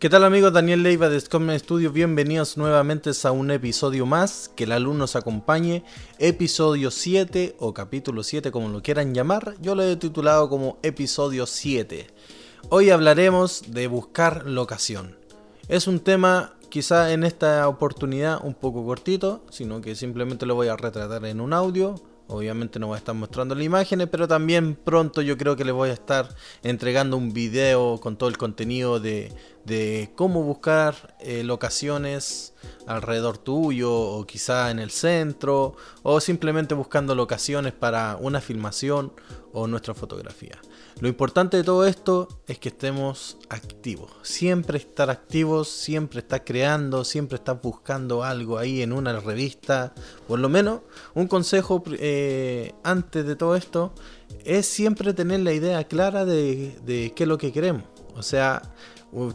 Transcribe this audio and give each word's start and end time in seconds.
¿Qué 0.00 0.08
tal 0.08 0.24
amigos? 0.24 0.54
Daniel 0.54 0.82
Leiva 0.82 1.10
de 1.10 1.20
Scotman 1.20 1.58
Studios, 1.58 1.92
bienvenidos 1.92 2.56
nuevamente 2.56 3.10
a 3.22 3.32
un 3.32 3.50
episodio 3.50 4.06
más, 4.06 4.50
que 4.56 4.64
el 4.64 4.72
alumno 4.72 5.00
nos 5.00 5.14
acompañe, 5.14 5.84
episodio 6.18 6.90
7 6.90 7.56
o 7.58 7.74
capítulo 7.74 8.22
7 8.22 8.50
como 8.50 8.70
lo 8.70 8.82
quieran 8.82 9.12
llamar, 9.12 9.56
yo 9.60 9.74
lo 9.74 9.82
he 9.82 9.96
titulado 9.96 10.48
como 10.48 10.78
episodio 10.82 11.44
7. 11.44 12.06
Hoy 12.70 12.88
hablaremos 12.88 13.64
de 13.66 13.88
buscar 13.88 14.46
locación. 14.46 15.18
Es 15.68 15.86
un 15.86 16.00
tema 16.00 16.54
quizá 16.70 17.12
en 17.12 17.22
esta 17.22 17.68
oportunidad 17.68 18.42
un 18.42 18.54
poco 18.54 18.82
cortito, 18.86 19.44
sino 19.50 19.82
que 19.82 19.94
simplemente 19.94 20.46
lo 20.46 20.54
voy 20.54 20.68
a 20.68 20.78
retratar 20.78 21.26
en 21.26 21.42
un 21.42 21.52
audio, 21.52 21.96
Obviamente 22.32 22.78
no 22.78 22.86
voy 22.86 22.94
a 22.94 22.98
estar 22.98 23.14
mostrando 23.14 23.56
las 23.56 23.64
imágenes, 23.64 24.08
pero 24.08 24.28
también 24.28 24.76
pronto 24.76 25.20
yo 25.20 25.36
creo 25.36 25.56
que 25.56 25.64
les 25.64 25.74
voy 25.74 25.90
a 25.90 25.94
estar 25.94 26.28
entregando 26.62 27.16
un 27.16 27.32
video 27.32 27.98
con 27.98 28.16
todo 28.16 28.28
el 28.28 28.38
contenido 28.38 29.00
de, 29.00 29.32
cómo 30.14 30.44
buscar 30.44 31.16
eh, 31.18 31.42
locaciones 31.42 32.54
alrededor 32.86 33.38
tuyo 33.38 33.92
o 33.92 34.26
quizá 34.26 34.70
en 34.70 34.78
el 34.78 34.90
centro 34.90 35.74
o 36.04 36.20
simplemente 36.20 36.74
buscando 36.74 37.16
locaciones 37.16 37.72
para 37.72 38.16
una 38.20 38.40
filmación 38.40 39.12
o 39.52 39.66
nuestra 39.66 39.94
fotografía. 39.94 40.60
Lo 40.98 41.08
importante 41.08 41.56
de 41.56 41.64
todo 41.64 41.86
esto 41.86 42.28
es 42.46 42.58
que 42.58 42.70
estemos 42.70 43.38
activos. 43.48 44.10
Siempre 44.22 44.78
estar 44.78 45.08
activos, 45.08 45.68
siempre 45.68 46.20
estar 46.20 46.44
creando, 46.44 47.04
siempre 47.04 47.36
estar 47.36 47.60
buscando 47.62 48.24
algo 48.24 48.58
ahí 48.58 48.82
en 48.82 48.92
una 48.92 49.18
revista. 49.20 49.94
Por 50.26 50.40
lo 50.40 50.48
menos, 50.48 50.80
un 51.14 51.28
consejo 51.28 51.82
eh, 51.98 52.72
antes 52.82 53.26
de 53.26 53.36
todo 53.36 53.56
esto 53.56 53.92
es 54.44 54.66
siempre 54.66 55.14
tener 55.14 55.40
la 55.40 55.52
idea 55.52 55.84
clara 55.84 56.24
de, 56.24 56.76
de 56.84 57.12
qué 57.14 57.22
es 57.24 57.28
lo 57.28 57.38
que 57.38 57.52
queremos. 57.52 57.84
O 58.14 58.22
sea, 58.22 58.62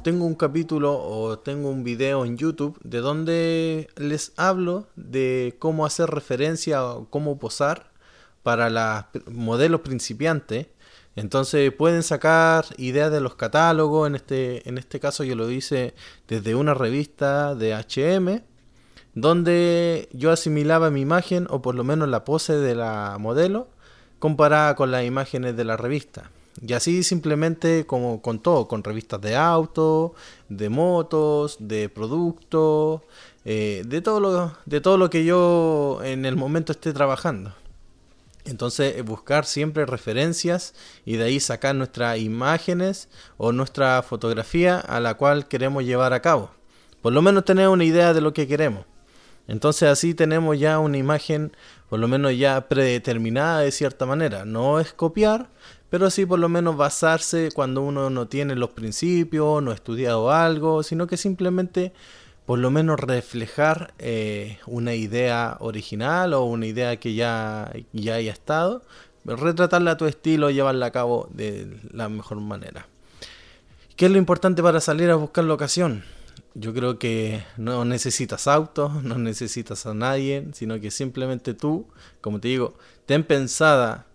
tengo 0.03 0.25
un 0.25 0.35
capítulo 0.35 0.93
o 0.97 1.39
tengo 1.39 1.69
un 1.69 1.83
video 1.83 2.25
en 2.25 2.37
YouTube 2.37 2.77
de 2.83 2.99
donde 2.99 3.89
les 3.97 4.31
hablo 4.37 4.87
de 4.95 5.55
cómo 5.59 5.85
hacer 5.85 6.09
referencia 6.09 6.83
o 6.85 7.09
cómo 7.09 7.37
posar 7.37 7.91
para 8.43 8.69
los 8.69 9.05
modelos 9.33 9.81
principiantes 9.81 10.67
entonces 11.15 11.71
pueden 11.71 12.03
sacar 12.03 12.65
ideas 12.77 13.11
de 13.11 13.21
los 13.21 13.35
catálogos, 13.35 14.07
en 14.07 14.15
este, 14.15 14.67
en 14.67 14.77
este 14.77 14.99
caso 14.99 15.23
yo 15.23 15.35
lo 15.35 15.49
hice 15.49 15.93
desde 16.27 16.55
una 16.55 16.73
revista 16.73 17.55
de 17.55 17.73
HM, 17.73 18.43
donde 19.13 20.09
yo 20.11 20.31
asimilaba 20.31 20.89
mi 20.89 21.01
imagen, 21.01 21.47
o 21.49 21.61
por 21.61 21.75
lo 21.75 21.85
menos 21.85 22.09
la 22.09 22.25
pose 22.25 22.53
de 22.57 22.75
la 22.75 23.17
modelo, 23.19 23.69
comparada 24.19 24.75
con 24.75 24.91
las 24.91 25.05
imágenes 25.05 25.55
de 25.55 25.63
la 25.63 25.77
revista. 25.77 26.31
Y 26.61 26.73
así 26.73 27.03
simplemente 27.03 27.85
como 27.85 28.21
con 28.21 28.39
todo, 28.39 28.67
con 28.67 28.83
revistas 28.83 29.21
de 29.21 29.35
auto, 29.35 30.13
de 30.49 30.69
motos, 30.69 31.57
de 31.59 31.89
productos, 31.89 33.01
eh, 33.43 33.83
de, 33.85 34.01
todo 34.01 34.19
lo, 34.19 34.53
de 34.65 34.81
todo 34.81 34.97
lo 34.97 35.09
que 35.09 35.25
yo 35.25 35.99
en 36.03 36.25
el 36.25 36.35
momento 36.35 36.71
esté 36.71 36.93
trabajando. 36.93 37.53
Entonces, 38.45 38.95
eh, 38.95 39.01
buscar 39.01 39.45
siempre 39.45 39.85
referencias 39.85 40.73
y 41.03 41.17
de 41.17 41.25
ahí 41.25 41.39
sacar 41.39 41.75
nuestras 41.75 42.19
imágenes 42.19 43.09
o 43.37 43.51
nuestra 43.51 44.01
fotografía 44.03 44.79
a 44.79 44.99
la 44.99 45.15
cual 45.15 45.47
queremos 45.47 45.83
llevar 45.83 46.13
a 46.13 46.21
cabo. 46.21 46.51
Por 47.01 47.13
lo 47.13 47.21
menos 47.21 47.45
tener 47.45 47.67
una 47.67 47.83
idea 47.83 48.13
de 48.13 48.21
lo 48.21 48.33
que 48.33 48.47
queremos. 48.47 48.85
Entonces 49.47 49.89
así 49.89 50.13
tenemos 50.13 50.57
ya 50.59 50.79
una 50.79 50.97
imagen 50.97 51.51
por 51.89 51.99
lo 51.99 52.07
menos 52.07 52.35
ya 52.37 52.67
predeterminada 52.67 53.59
de 53.59 53.71
cierta 53.71 54.05
manera. 54.05 54.45
No 54.45 54.79
es 54.79 54.93
copiar, 54.93 55.49
pero 55.89 56.09
sí 56.09 56.25
por 56.25 56.39
lo 56.39 56.49
menos 56.49 56.77
basarse 56.77 57.49
cuando 57.53 57.81
uno 57.81 58.09
no 58.09 58.27
tiene 58.27 58.55
los 58.55 58.71
principios, 58.71 59.61
no 59.61 59.71
ha 59.71 59.75
estudiado 59.75 60.31
algo, 60.31 60.83
sino 60.83 61.07
que 61.07 61.17
simplemente 61.17 61.93
por 62.45 62.59
lo 62.59 62.69
menos 62.69 62.99
reflejar 62.99 63.93
eh, 63.97 64.59
una 64.67 64.93
idea 64.93 65.57
original 65.59 66.33
o 66.33 66.43
una 66.43 66.67
idea 66.67 66.97
que 66.97 67.15
ya, 67.15 67.71
ya 67.91 68.15
haya 68.15 68.31
estado, 68.31 68.83
retratarla 69.25 69.91
a 69.91 69.97
tu 69.97 70.05
estilo, 70.05 70.51
llevarla 70.51 70.87
a 70.87 70.91
cabo 70.91 71.27
de 71.31 71.79
la 71.91 72.09
mejor 72.09 72.39
manera. 72.41 72.87
¿Qué 73.95 74.05
es 74.05 74.11
lo 74.11 74.17
importante 74.17 74.61
para 74.61 74.79
salir 74.79 75.09
a 75.09 75.15
buscar 75.15 75.45
locación? 75.45 76.03
Yo 76.53 76.73
creo 76.73 76.99
que 76.99 77.43
no 77.57 77.83
necesitas 77.83 78.47
auto, 78.47 78.89
no 79.03 79.17
necesitas 79.17 79.85
a 79.85 79.93
nadie, 79.93 80.47
sino 80.53 80.79
que 80.79 80.91
simplemente 80.91 81.53
tú, 81.53 81.87
como 82.21 82.39
te 82.39 82.49
digo, 82.49 82.75
ten 83.05 83.23
pensada 83.23 84.05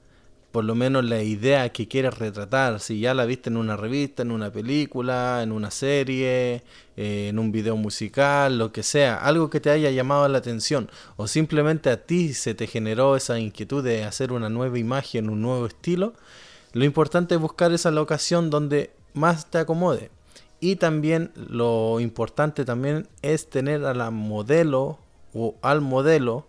por 0.52 0.64
lo 0.64 0.74
menos 0.74 1.04
la 1.04 1.22
idea 1.22 1.68
que 1.70 1.86
quieres 1.86 2.18
retratar, 2.18 2.80
si 2.80 3.00
ya 3.00 3.14
la 3.14 3.24
viste 3.24 3.50
en 3.50 3.56
una 3.56 3.76
revista, 3.76 4.22
en 4.22 4.32
una 4.32 4.50
película, 4.50 5.42
en 5.42 5.52
una 5.52 5.70
serie, 5.70 6.62
eh, 6.96 7.28
en 7.28 7.38
un 7.38 7.52
video 7.52 7.76
musical, 7.76 8.58
lo 8.58 8.72
que 8.72 8.82
sea, 8.82 9.16
algo 9.16 9.48
que 9.48 9.60
te 9.60 9.70
haya 9.70 9.90
llamado 9.90 10.26
la 10.28 10.38
atención 10.38 10.90
o 11.16 11.28
simplemente 11.28 11.90
a 11.90 12.04
ti 12.04 12.34
se 12.34 12.54
te 12.54 12.66
generó 12.66 13.16
esa 13.16 13.38
inquietud 13.38 13.84
de 13.84 14.04
hacer 14.04 14.32
una 14.32 14.48
nueva 14.48 14.78
imagen, 14.78 15.30
un 15.30 15.40
nuevo 15.40 15.66
estilo, 15.66 16.14
lo 16.72 16.84
importante 16.84 17.36
es 17.36 17.40
buscar 17.40 17.72
esa 17.72 17.90
locación 17.90 18.50
donde 18.50 18.92
más 19.14 19.46
te 19.50 19.58
acomode. 19.58 20.10
Y 20.60 20.76
también 20.76 21.32
lo 21.34 22.00
importante 22.00 22.64
también 22.64 23.08
es 23.22 23.48
tener 23.48 23.84
a 23.86 23.94
la 23.94 24.10
modelo 24.10 24.98
o 25.32 25.54
al 25.62 25.80
modelo 25.80 26.46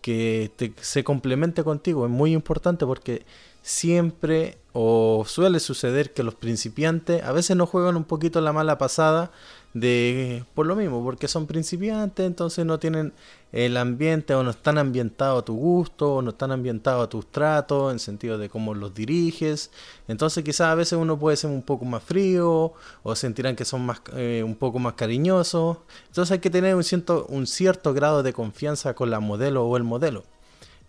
que 0.00 0.50
se 0.80 1.04
complemente 1.04 1.64
contigo. 1.64 2.06
Es 2.06 2.10
muy 2.10 2.32
importante 2.32 2.86
porque 2.86 3.24
siempre 3.62 4.58
o 4.72 5.24
suele 5.26 5.60
suceder 5.60 6.12
que 6.12 6.22
los 6.22 6.34
principiantes 6.34 7.22
a 7.22 7.32
veces 7.32 7.56
no 7.56 7.66
juegan 7.66 7.96
un 7.96 8.04
poquito 8.04 8.40
la 8.40 8.52
mala 8.52 8.78
pasada 8.78 9.32
de 9.72 10.44
por 10.54 10.66
lo 10.66 10.74
mismo, 10.74 11.02
porque 11.04 11.28
son 11.28 11.46
principiantes, 11.46 12.26
entonces 12.26 12.66
no 12.66 12.78
tienen 12.78 13.12
el 13.52 13.76
ambiente 13.76 14.34
o 14.34 14.42
no 14.42 14.50
están 14.50 14.78
ambientados 14.78 15.42
a 15.42 15.44
tu 15.44 15.54
gusto, 15.54 16.16
o 16.16 16.22
no 16.22 16.30
están 16.30 16.50
ambientados 16.52 17.04
a 17.04 17.08
tus 17.08 17.30
tratos, 17.30 17.92
en 17.92 17.98
sentido 17.98 18.38
de 18.38 18.48
cómo 18.48 18.74
los 18.74 18.94
diriges. 18.94 19.70
Entonces 20.08 20.42
quizás 20.44 20.68
a 20.68 20.74
veces 20.74 20.98
uno 20.98 21.18
puede 21.18 21.36
ser 21.36 21.50
un 21.50 21.62
poco 21.62 21.84
más 21.84 22.02
frío 22.02 22.72
o 23.02 23.14
sentirán 23.14 23.56
que 23.56 23.64
son 23.64 23.86
más, 23.86 24.02
eh, 24.14 24.42
un 24.44 24.56
poco 24.56 24.78
más 24.78 24.94
cariñosos. 24.94 25.78
Entonces 26.08 26.32
hay 26.32 26.38
que 26.40 26.50
tener 26.50 26.74
un 26.74 26.84
cierto, 26.84 27.26
un 27.28 27.46
cierto 27.46 27.94
grado 27.94 28.22
de 28.22 28.32
confianza 28.32 28.94
con 28.94 29.10
la 29.10 29.20
modelo 29.20 29.66
o 29.66 29.76
el 29.76 29.84
modelo 29.84 30.24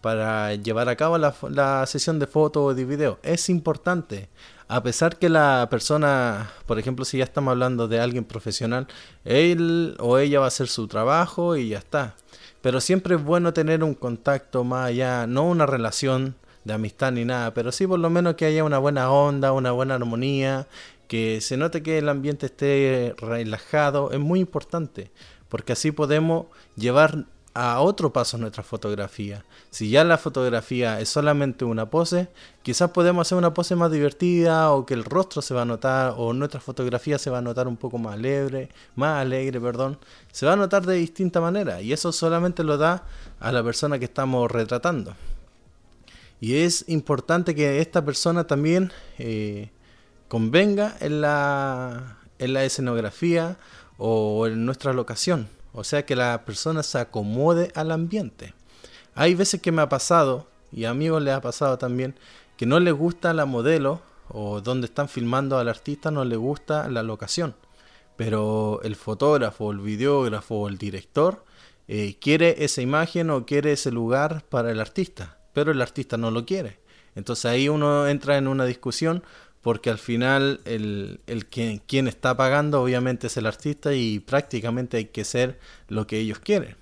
para 0.02 0.56
llevar 0.56 0.90
a 0.90 0.96
cabo 0.96 1.20
la, 1.20 1.36
la 1.50 1.86
sesión 1.86 2.18
de 2.18 2.25
foto 2.28 2.64
o 2.64 2.74
de 2.74 2.86
video. 2.86 3.20
Es 3.22 3.50
importante 3.50 4.30
a 4.72 4.82
pesar 4.82 5.18
que 5.18 5.28
la 5.28 5.68
persona, 5.70 6.50
por 6.66 6.80
ejemplo, 6.80 7.04
si 7.04 7.18
ya 7.18 7.26
estamos 7.26 7.52
hablando 7.52 7.90
de 7.90 8.00
alguien 8.00 8.24
profesional, 8.24 8.88
él 9.26 9.98
o 10.00 10.18
ella 10.18 10.40
va 10.40 10.46
a 10.46 10.48
hacer 10.48 10.70
su 10.70 10.88
trabajo 10.88 11.58
y 11.58 11.70
ya 11.70 11.80
está. 11.80 12.16
Pero 12.62 12.80
siempre 12.80 13.16
es 13.16 13.24
bueno 13.24 13.52
tener 13.52 13.84
un 13.84 13.94
contacto 13.94 14.64
más 14.64 14.88
allá, 14.88 15.28
no 15.28 15.44
una 15.44 15.66
relación 15.66 16.36
de 16.64 16.72
amistad 16.72 17.12
ni 17.12 17.26
nada, 17.26 17.54
pero 17.54 17.74
sí 17.74 17.86
por 17.86 18.00
lo 18.00 18.09
menos 18.09 18.36
que 18.36 18.46
haya 18.46 18.64
una 18.64 18.78
buena 18.78 19.12
onda, 19.12 19.52
una 19.52 19.74
buena 19.74 19.96
armonía, 19.96 20.68
que 21.09 21.42
se 21.42 21.58
note 21.58 21.84
que 21.84 21.98
el 21.98 22.08
ambiente 22.08 22.46
esté 22.46 23.14
relajado, 23.18 24.12
es 24.12 24.20
muy 24.22 24.40
importante, 24.40 25.12
porque 25.50 25.74
así 25.74 25.92
podemos 25.92 26.46
llevar 26.78 27.26
a 27.54 27.82
otro 27.82 28.14
paso 28.14 28.38
nuestra 28.38 28.64
fotografía. 28.64 29.44
Si 29.70 29.90
ya 29.90 30.04
la 30.04 30.18
fotografía 30.18 31.00
es 31.00 31.10
solamente 31.10 31.66
una 31.66 31.90
pose, 31.90 32.30
quizás 32.64 32.92
podemos 32.92 33.28
hacer 33.28 33.38
una 33.38 33.54
pose 33.54 33.76
más 33.76 33.92
divertida 33.92 34.72
o 34.72 34.86
que 34.86 34.94
el 34.94 35.04
rostro 35.04 35.42
se 35.42 35.54
va 35.54 35.64
a 35.64 35.66
notar 35.66 36.14
o 36.18 36.34
nuestra 36.34 36.62
fotografía 36.62 37.18
se 37.18 37.30
va 37.30 37.40
a 37.40 37.42
notar 37.42 37.68
un 37.68 37.78
poco 37.78 37.98
más 37.98 38.14
alegre, 38.14 38.70
más 38.96 39.22
alegre, 39.22 39.59
perdón, 39.59 40.00
se 40.32 40.46
va 40.46 40.53
a 40.53 40.56
notar 40.56 40.86
de 40.86 40.96
distinta 40.96 41.42
manera 41.42 41.82
y 41.82 41.92
eso 41.92 42.12
solamente 42.12 42.64
lo 42.64 42.78
da 42.78 43.03
a 43.40 43.52
la 43.52 43.64
persona 43.64 44.00
que 44.00 44.06
estamos 44.06 44.50
retratando. 44.50 45.16
Y 46.40 46.56
es 46.56 46.86
importante 46.88 47.54
que 47.54 47.82
esta 47.82 48.04
persona 48.04 48.47
también 48.47 48.92
eh, 49.20 49.70
convenga 50.28 50.96
en 51.00 51.22
la, 51.22 52.18
en 52.40 52.54
la 52.54 52.64
escenografía 52.64 53.58
o 53.97 54.47
en 54.47 54.66
nuestra 54.66 54.94
locación 54.94 55.50
o 55.73 55.84
sea, 55.84 56.06
que 56.06 56.16
la 56.16 56.46
persona 56.46 56.84
se 56.84 57.00
acomode 57.00 57.72
al 57.76 57.91
ambiente. 57.91 58.53
Hay 59.16 59.35
veces 59.35 59.62
que 59.62 59.72
me 59.72 59.82
ha 59.82 59.90
pasado, 59.90 60.47
y 60.72 60.85
a 60.85 60.90
amigos 60.90 61.22
les 61.22 61.34
ha 61.34 61.41
pasado 61.41 61.78
también, 61.78 62.16
que 62.58 62.66
no 62.66 62.79
les 62.79 62.94
gusta 62.94 63.34
la 63.34 63.46
modelo 63.46 64.02
o 64.29 64.62
donde 64.62 64.85
están 64.85 65.09
filmando 65.09 65.58
al 65.58 65.68
artista, 65.68 66.12
no 66.12 66.23
les 66.23 66.38
gusta 66.38 66.90
la 66.90 67.03
locación. 67.03 67.56
Pero 68.16 68.82
el 68.84 68.96
fotógrafo, 68.96 69.72
el 69.72 69.79
videógrafo 69.79 70.56
o 70.56 70.68
el 70.68 70.78
director 70.78 71.44
eh, 71.88 72.18
quiere 72.20 72.64
esa 72.64 72.82
imagen 72.82 73.29
o 73.29 73.46
quiere 73.46 73.73
ese 73.73 73.91
lugar 73.91 74.44
para 74.47 74.72
el 74.72 74.79
artista, 74.79 75.40
pero 75.53 75.72
el 75.72 75.82
artista 75.82 76.18
no 76.18 76.32
lo 76.32 76.46
quiere. 76.46 76.79
Entonces 77.16 77.46
ahí 77.46 77.68
uno 77.68 78.08
entra 78.08 78.38
en 78.38 78.47
una 78.47 78.66
discusión 78.66 79.23
porque 79.61 79.90
al 79.90 79.97
final 79.97 80.61
el, 80.66 81.19
el 81.28 81.46
quien, 81.46 82.08
está 82.08 82.35
pagando 82.35 82.81
obviamente 82.81 83.28
es 83.28 83.37
el 83.37 83.46
artista 83.46 83.93
y 83.93 84.19
prácticamente 84.19 84.97
hay 84.97 85.05
que 85.05 85.23
ser 85.23 85.59
lo 85.87 86.08
que 86.08 86.19
ellos 86.19 86.40
quieren. 86.40 86.75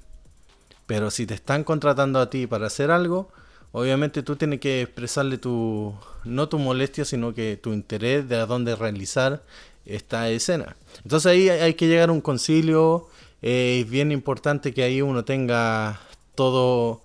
Pero 0.85 1.11
si 1.11 1.25
te 1.25 1.33
están 1.33 1.63
contratando 1.63 2.19
a 2.19 2.29
ti 2.29 2.47
para 2.47 2.67
hacer 2.67 2.89
algo, 2.89 3.29
obviamente 3.71 4.23
tú 4.23 4.35
tienes 4.35 4.59
que 4.59 4.81
expresarle 4.81 5.37
tu, 5.37 5.93
no 6.23 6.49
tu 6.49 6.57
molestia, 6.57 7.05
sino 7.05 7.33
que 7.33 7.57
tu 7.57 7.73
interés 7.73 8.27
de 8.27 8.37
a 8.37 8.45
dónde 8.45 8.75
realizar 8.75 9.43
esta 9.85 10.29
escena. 10.29 10.75
Entonces 11.03 11.31
ahí 11.31 11.49
hay 11.49 11.73
que 11.73 11.87
llegar 11.87 12.09
a 12.09 12.13
un 12.13 12.21
concilio, 12.21 13.07
eh, 13.41 13.81
es 13.81 13.89
bien 13.89 14.11
importante 14.11 14.73
que 14.73 14.83
ahí 14.83 15.01
uno 15.01 15.25
tenga 15.25 15.99
todo, 16.35 17.01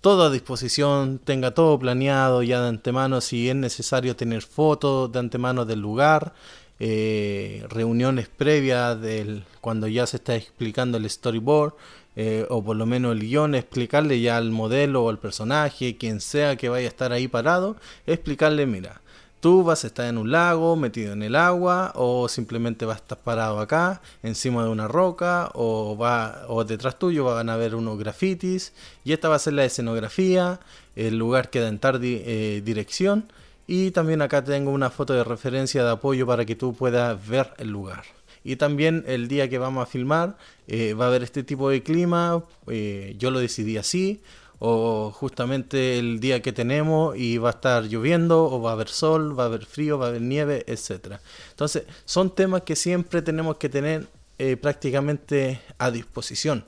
todo 0.00 0.24
a 0.24 0.30
disposición, 0.30 1.18
tenga 1.18 1.52
todo 1.52 1.78
planeado 1.78 2.42
ya 2.42 2.60
de 2.62 2.68
antemano, 2.68 3.20
si 3.20 3.48
es 3.48 3.56
necesario 3.56 4.16
tener 4.16 4.42
fotos 4.42 5.10
de 5.12 5.18
antemano 5.18 5.64
del 5.64 5.80
lugar, 5.80 6.34
eh, 6.80 7.64
reuniones 7.68 8.28
previas 8.28 9.00
del, 9.00 9.44
cuando 9.60 9.88
ya 9.88 10.06
se 10.06 10.18
está 10.18 10.36
explicando 10.36 10.98
el 10.98 11.10
storyboard, 11.10 11.74
eh, 12.14 12.46
o 12.48 12.64
por 12.64 12.76
lo 12.76 12.86
menos 12.86 13.12
el 13.12 13.20
guion, 13.20 13.54
explicarle 13.54 14.20
ya 14.20 14.36
al 14.36 14.50
modelo 14.50 15.04
o 15.04 15.08
al 15.08 15.18
personaje, 15.18 15.96
quien 15.96 16.20
sea 16.20 16.56
que 16.56 16.68
vaya 16.68 16.86
a 16.86 16.90
estar 16.90 17.12
ahí 17.12 17.28
parado, 17.28 17.76
explicarle, 18.06 18.66
mira, 18.66 19.00
tú 19.40 19.62
vas 19.62 19.84
a 19.84 19.86
estar 19.86 20.06
en 20.06 20.18
un 20.18 20.30
lago, 20.30 20.76
metido 20.76 21.12
en 21.12 21.22
el 21.22 21.36
agua, 21.36 21.92
o 21.94 22.28
simplemente 22.28 22.84
vas 22.84 22.96
a 22.96 23.00
estar 23.00 23.18
parado 23.18 23.60
acá, 23.60 24.00
encima 24.22 24.64
de 24.64 24.70
una 24.70 24.88
roca, 24.88 25.50
o, 25.54 25.96
va, 25.96 26.44
o 26.48 26.64
detrás 26.64 26.98
tuyo 26.98 27.24
van 27.24 27.48
a 27.48 27.56
ver 27.56 27.74
unos 27.74 27.98
grafitis, 27.98 28.72
y 29.04 29.12
esta 29.12 29.28
va 29.28 29.36
a 29.36 29.38
ser 29.38 29.54
la 29.54 29.64
escenografía, 29.64 30.60
el 30.96 31.16
lugar 31.16 31.50
queda 31.50 31.68
en 31.68 31.78
tal 31.78 32.00
eh, 32.02 32.62
dirección, 32.64 33.30
y 33.66 33.90
también 33.90 34.22
acá 34.22 34.42
tengo 34.42 34.70
una 34.70 34.90
foto 34.90 35.12
de 35.12 35.24
referencia 35.24 35.84
de 35.84 35.90
apoyo 35.90 36.26
para 36.26 36.44
que 36.44 36.56
tú 36.56 36.74
puedas 36.74 37.26
ver 37.28 37.52
el 37.58 37.68
lugar. 37.68 38.02
Y 38.42 38.56
también 38.56 39.04
el 39.06 39.28
día 39.28 39.50
que 39.50 39.58
vamos 39.58 39.82
a 39.82 39.86
filmar 39.86 40.38
eh, 40.68 40.94
va 40.94 41.04
a 41.04 41.08
haber 41.08 41.22
este 41.22 41.42
tipo 41.42 41.68
de 41.68 41.82
clima, 41.82 42.42
eh, 42.68 43.14
yo 43.18 43.30
lo 43.30 43.40
decidí 43.40 43.76
así, 43.76 44.22
o 44.58 45.10
justamente 45.12 45.98
el 45.98 46.20
día 46.20 46.42
que 46.42 46.52
tenemos 46.52 47.16
y 47.16 47.38
va 47.38 47.50
a 47.50 47.52
estar 47.52 47.84
lloviendo 47.84 48.44
o 48.44 48.60
va 48.60 48.70
a 48.70 48.72
haber 48.72 48.88
sol, 48.88 49.38
va 49.38 49.44
a 49.44 49.46
haber 49.46 49.66
frío, 49.66 49.98
va 49.98 50.06
a 50.06 50.08
haber 50.08 50.22
nieve, 50.22 50.64
etcétera. 50.66 51.20
Entonces, 51.50 51.84
son 52.04 52.34
temas 52.34 52.62
que 52.62 52.76
siempre 52.76 53.22
tenemos 53.22 53.56
que 53.56 53.68
tener 53.68 54.08
eh, 54.38 54.56
prácticamente 54.56 55.60
a 55.78 55.90
disposición. 55.90 56.64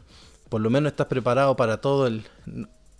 Por 0.48 0.60
lo 0.60 0.70
menos 0.70 0.92
estás 0.92 1.06
preparado 1.06 1.56
para 1.56 1.80
todo 1.80 2.06
el 2.06 2.24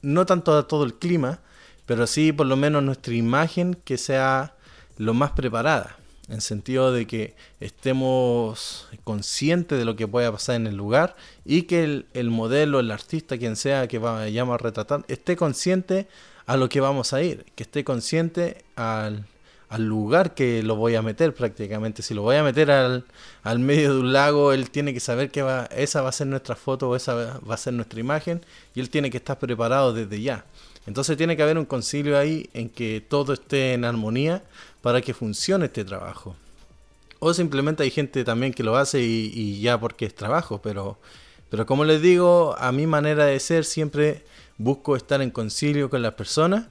no 0.03 0.27
tanto 0.27 0.57
a 0.57 0.67
todo 0.67 0.85
el 0.85 0.95
clima, 0.95 1.41
pero 1.87 2.07
sí 2.07 2.33
por 2.33 2.47
lo 2.47 2.57
menos 2.57 2.83
nuestra 2.83 3.15
imagen 3.15 3.75
que 3.85 3.99
sea 3.99 4.55
lo 4.97 5.15
más 5.15 5.33
preparada 5.33 6.00
en 6.31 6.41
sentido 6.41 6.93
de 6.93 7.07
que 7.07 7.35
estemos 7.59 8.89
conscientes 9.05 9.79
de 9.79 9.85
lo 9.85 9.97
que 9.97 10.07
pueda 10.07 10.31
pasar 10.31 10.57
en 10.57 10.69
el 10.69 10.77
lugar 10.77 11.17
y 11.45 11.63
que 11.63 12.05
el, 12.13 12.31
modelo, 12.31 12.79
el 12.81 12.91
artista, 12.91 13.37
quien 13.37 13.57
sea 13.57 13.89
que 13.89 13.99
vayamos 13.99 14.55
a 14.55 14.59
retratar, 14.59 15.05
esté 15.09 15.37
consciente 15.37 16.07
a 16.47 16.57
lo 16.57 16.69
que 16.69 16.81
vamos 16.81 17.13
a 17.13 17.23
ir, 17.23 17.45
que 17.57 17.65
esté 17.65 17.83
consciente 17.85 18.65
al, 18.77 19.27
lugar 19.77 20.35
que 20.35 20.63
lo 20.63 20.77
voy 20.77 20.95
a 20.95 21.03
meter 21.03 21.35
prácticamente. 21.35 22.03
Si 22.03 22.15
lo 22.15 22.23
voy 22.23 22.37
a 22.37 22.45
meter 22.45 22.71
al, 22.71 23.05
al, 23.43 23.59
medio 23.59 23.95
de 23.95 24.01
un 24.01 24.13
lago, 24.13 24.53
él 24.53 24.71
tiene 24.71 24.95
que 24.95 25.01
saber 25.01 25.31
que 25.31 25.43
va, 25.43 25.67
esa 25.67 26.01
va 26.01 26.11
a 26.11 26.13
ser 26.13 26.29
nuestra 26.29 26.55
foto 26.55 26.89
o 26.89 26.97
esa 26.97 27.39
va 27.39 27.55
a 27.55 27.57
ser 27.57 27.75
nuestra 27.75 27.99
imagen 27.99 28.41
y 28.75 28.81
él 28.81 28.89
tiene 28.89 29.11
que 29.11 29.17
estar 29.17 29.39
preparado 29.39 29.93
desde 29.93 30.21
ya. 30.21 30.45
Entonces 30.87 31.17
tiene 31.17 31.37
que 31.37 31.43
haber 31.43 31.59
un 31.59 31.67
concilio 31.67 32.19
ahí 32.19 32.49
en 32.55 32.69
que 32.69 33.05
todo 33.07 33.33
esté 33.33 33.75
en 33.75 33.85
armonía 33.85 34.43
para 34.83 35.01
que 35.01 35.15
funcione 35.15 35.67
este 35.67 35.85
trabajo. 35.85 36.37
O 37.19 37.35
simplemente 37.35 37.83
hay 37.83 37.91
gente 37.91 38.25
también 38.25 38.53
que 38.53 38.63
lo 38.63 38.77
hace 38.77 39.01
y, 39.03 39.61
ya 39.61 39.79
porque 39.79 40.07
es 40.07 40.15
trabajo, 40.15 40.61
pero, 40.63 40.99
pero 41.51 41.67
como 41.67 41.85
les 41.85 42.01
digo, 42.01 42.57
a 42.59 42.73
mi 42.73 42.87
manera 42.87 43.27
de 43.27 43.39
ser 43.41 43.65
siempre 43.65 44.25
busco 44.57 44.97
estar 44.97 45.21
en 45.21 45.31
concilio 45.31 45.91
con 45.91 46.03
las 46.03 46.15
personas 46.15 46.67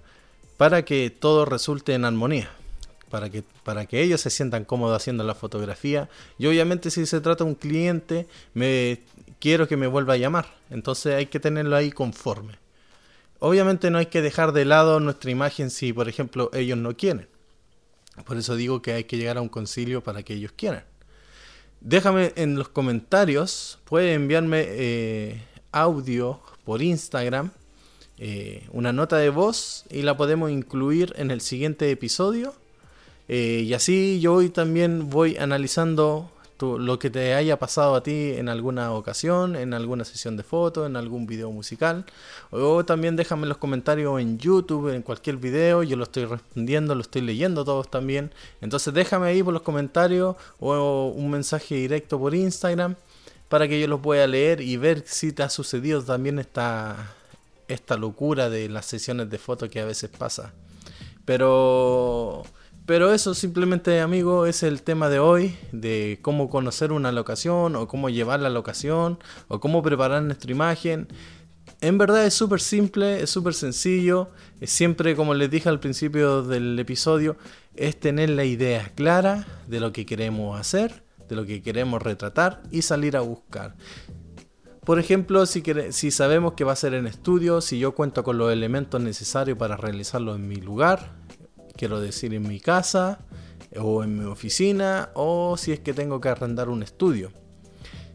para 0.57 0.83
que 0.83 1.09
todo 1.11 1.45
resulte 1.45 1.93
en 1.93 2.05
armonía. 2.05 2.49
Para 3.11 3.29
que, 3.29 3.43
para 3.63 3.87
que 3.87 4.01
ellos 4.03 4.21
se 4.21 4.29
sientan 4.29 4.65
cómodos 4.65 4.95
haciendo 4.95 5.23
la 5.23 5.33
fotografía. 5.33 6.09
Y 6.37 6.45
obviamente 6.45 6.91
si 6.91 7.07
se 7.07 7.21
trata 7.21 7.43
de 7.43 7.49
un 7.49 7.55
cliente, 7.55 8.27
me 8.53 9.01
quiero 9.39 9.67
que 9.67 9.77
me 9.77 9.87
vuelva 9.87 10.13
a 10.13 10.17
llamar. 10.17 10.45
Entonces 10.69 11.15
hay 11.15 11.25
que 11.25 11.39
tenerlo 11.39 11.75
ahí 11.75 11.91
conforme. 11.91 12.53
Obviamente 13.39 13.89
no 13.89 13.97
hay 13.97 14.07
que 14.07 14.21
dejar 14.21 14.51
de 14.51 14.65
lado 14.65 14.99
nuestra 14.99 15.31
imagen 15.31 15.71
si, 15.71 15.93
por 15.93 16.09
ejemplo, 16.09 16.51
ellos 16.53 16.77
no 16.77 16.95
quieren. 16.95 17.27
Por 18.25 18.37
eso 18.37 18.55
digo 18.55 18.81
que 18.81 18.93
hay 18.93 19.03
que 19.05 19.17
llegar 19.17 19.37
a 19.37 19.41
un 19.41 19.49
concilio 19.49 20.01
para 20.03 20.23
que 20.23 20.33
ellos 20.33 20.51
quieran. 20.55 20.83
Déjame 21.81 22.33
en 22.35 22.55
los 22.55 22.69
comentarios, 22.69 23.79
puede 23.85 24.13
enviarme 24.13 24.65
eh, 24.67 25.41
audio 25.71 26.41
por 26.65 26.81
Instagram, 26.81 27.51
eh, 28.17 28.67
una 28.71 28.91
nota 28.91 29.17
de 29.17 29.29
voz 29.29 29.85
y 29.89 30.01
la 30.01 30.17
podemos 30.17 30.51
incluir 30.51 31.13
en 31.17 31.31
el 31.31 31.39
siguiente 31.39 31.89
episodio. 31.89 32.53
Eh, 33.29 33.63
y 33.65 33.73
así 33.73 34.19
yo 34.19 34.33
hoy 34.33 34.49
también 34.49 35.09
voy 35.09 35.37
analizando 35.37 36.31
lo 36.61 36.99
que 36.99 37.09
te 37.09 37.33
haya 37.33 37.57
pasado 37.57 37.95
a 37.95 38.03
ti 38.03 38.33
en 38.35 38.49
alguna 38.49 38.91
ocasión, 38.91 39.55
en 39.55 39.73
alguna 39.73 40.03
sesión 40.05 40.35
de 40.37 40.43
fotos, 40.43 40.87
en 40.87 40.95
algún 40.95 41.25
video 41.25 41.51
musical. 41.51 42.05
O 42.51 42.83
también 42.85 43.15
déjame 43.15 43.47
los 43.47 43.57
comentarios 43.57 44.19
en 44.19 44.37
YouTube, 44.37 44.93
en 44.93 45.01
cualquier 45.01 45.37
video, 45.37 45.83
yo 45.83 45.95
lo 45.95 46.03
estoy 46.03 46.25
respondiendo, 46.25 46.95
lo 46.95 47.01
estoy 47.01 47.21
leyendo 47.21 47.63
todos 47.63 47.89
también. 47.89 48.31
Entonces 48.61 48.93
déjame 48.93 49.27
ahí 49.27 49.41
por 49.41 49.53
los 49.53 49.63
comentarios 49.63 50.35
o 50.59 51.13
un 51.15 51.31
mensaje 51.31 51.75
directo 51.75 52.19
por 52.19 52.35
Instagram 52.35 52.95
para 53.47 53.67
que 53.67 53.79
yo 53.79 53.87
los 53.87 53.99
pueda 54.01 54.27
leer 54.27 54.61
y 54.61 54.77
ver 54.77 55.03
si 55.05 55.31
te 55.31 55.43
ha 55.43 55.49
sucedido 55.49 56.03
también 56.03 56.39
esta, 56.39 57.15
esta 57.67 57.97
locura 57.97 58.49
de 58.49 58.69
las 58.69 58.85
sesiones 58.85 59.29
de 59.29 59.37
fotos 59.37 59.69
que 59.69 59.79
a 59.79 59.85
veces 59.85 60.09
pasa. 60.09 60.53
Pero 61.25 62.43
pero 62.89 63.13
eso 63.13 63.35
simplemente, 63.35 64.01
amigo, 64.01 64.47
es 64.47 64.63
el 64.63 64.81
tema 64.81 65.09
de 65.09 65.19
hoy, 65.19 65.55
de 65.71 66.17
cómo 66.23 66.49
conocer 66.49 66.91
una 66.91 67.11
locación 67.11 67.75
o 67.75 67.87
cómo 67.87 68.09
llevar 68.09 68.39
la 68.39 68.49
locación 68.49 69.19
o 69.47 69.59
cómo 69.59 69.83
preparar 69.83 70.23
nuestra 70.23 70.49
imagen. 70.49 71.07
En 71.81 71.99
verdad 71.99 72.25
es 72.25 72.33
súper 72.33 72.59
simple, 72.59 73.21
es 73.21 73.29
súper 73.29 73.53
sencillo. 73.53 74.31
Es 74.59 74.71
siempre, 74.71 75.15
como 75.15 75.35
les 75.35 75.51
dije 75.51 75.69
al 75.69 75.79
principio 75.79 76.41
del 76.41 76.79
episodio, 76.79 77.37
es 77.75 77.99
tener 77.99 78.31
la 78.31 78.43
idea 78.43 78.91
clara 78.95 79.45
de 79.67 79.79
lo 79.79 79.93
que 79.93 80.07
queremos 80.07 80.59
hacer, 80.59 81.03
de 81.27 81.35
lo 81.35 81.45
que 81.45 81.61
queremos 81.61 82.01
retratar 82.01 82.63
y 82.71 82.81
salir 82.81 83.17
a 83.17 83.19
buscar. 83.19 83.75
Por 84.83 84.97
ejemplo, 84.97 85.45
si, 85.45 85.61
si 85.91 86.09
sabemos 86.09 86.53
que 86.53 86.63
va 86.63 86.71
a 86.71 86.75
ser 86.75 86.95
en 86.95 87.05
estudio, 87.05 87.61
si 87.61 87.77
yo 87.77 87.93
cuento 87.93 88.23
con 88.23 88.39
los 88.39 88.51
elementos 88.51 88.99
necesarios 88.99 89.59
para 89.59 89.77
realizarlo 89.77 90.33
en 90.33 90.47
mi 90.47 90.55
lugar, 90.55 91.18
quiero 91.79 92.01
decir 92.01 92.33
en 92.33 92.45
mi 92.45 92.59
casa 92.59 93.19
o 93.77 94.03
en 94.03 94.19
mi 94.19 94.25
oficina 94.25 95.11
o 95.13 95.55
si 95.55 95.71
es 95.71 95.79
que 95.79 95.93
tengo 95.93 96.19
que 96.19 96.27
arrendar 96.27 96.67
un 96.67 96.83
estudio. 96.83 97.31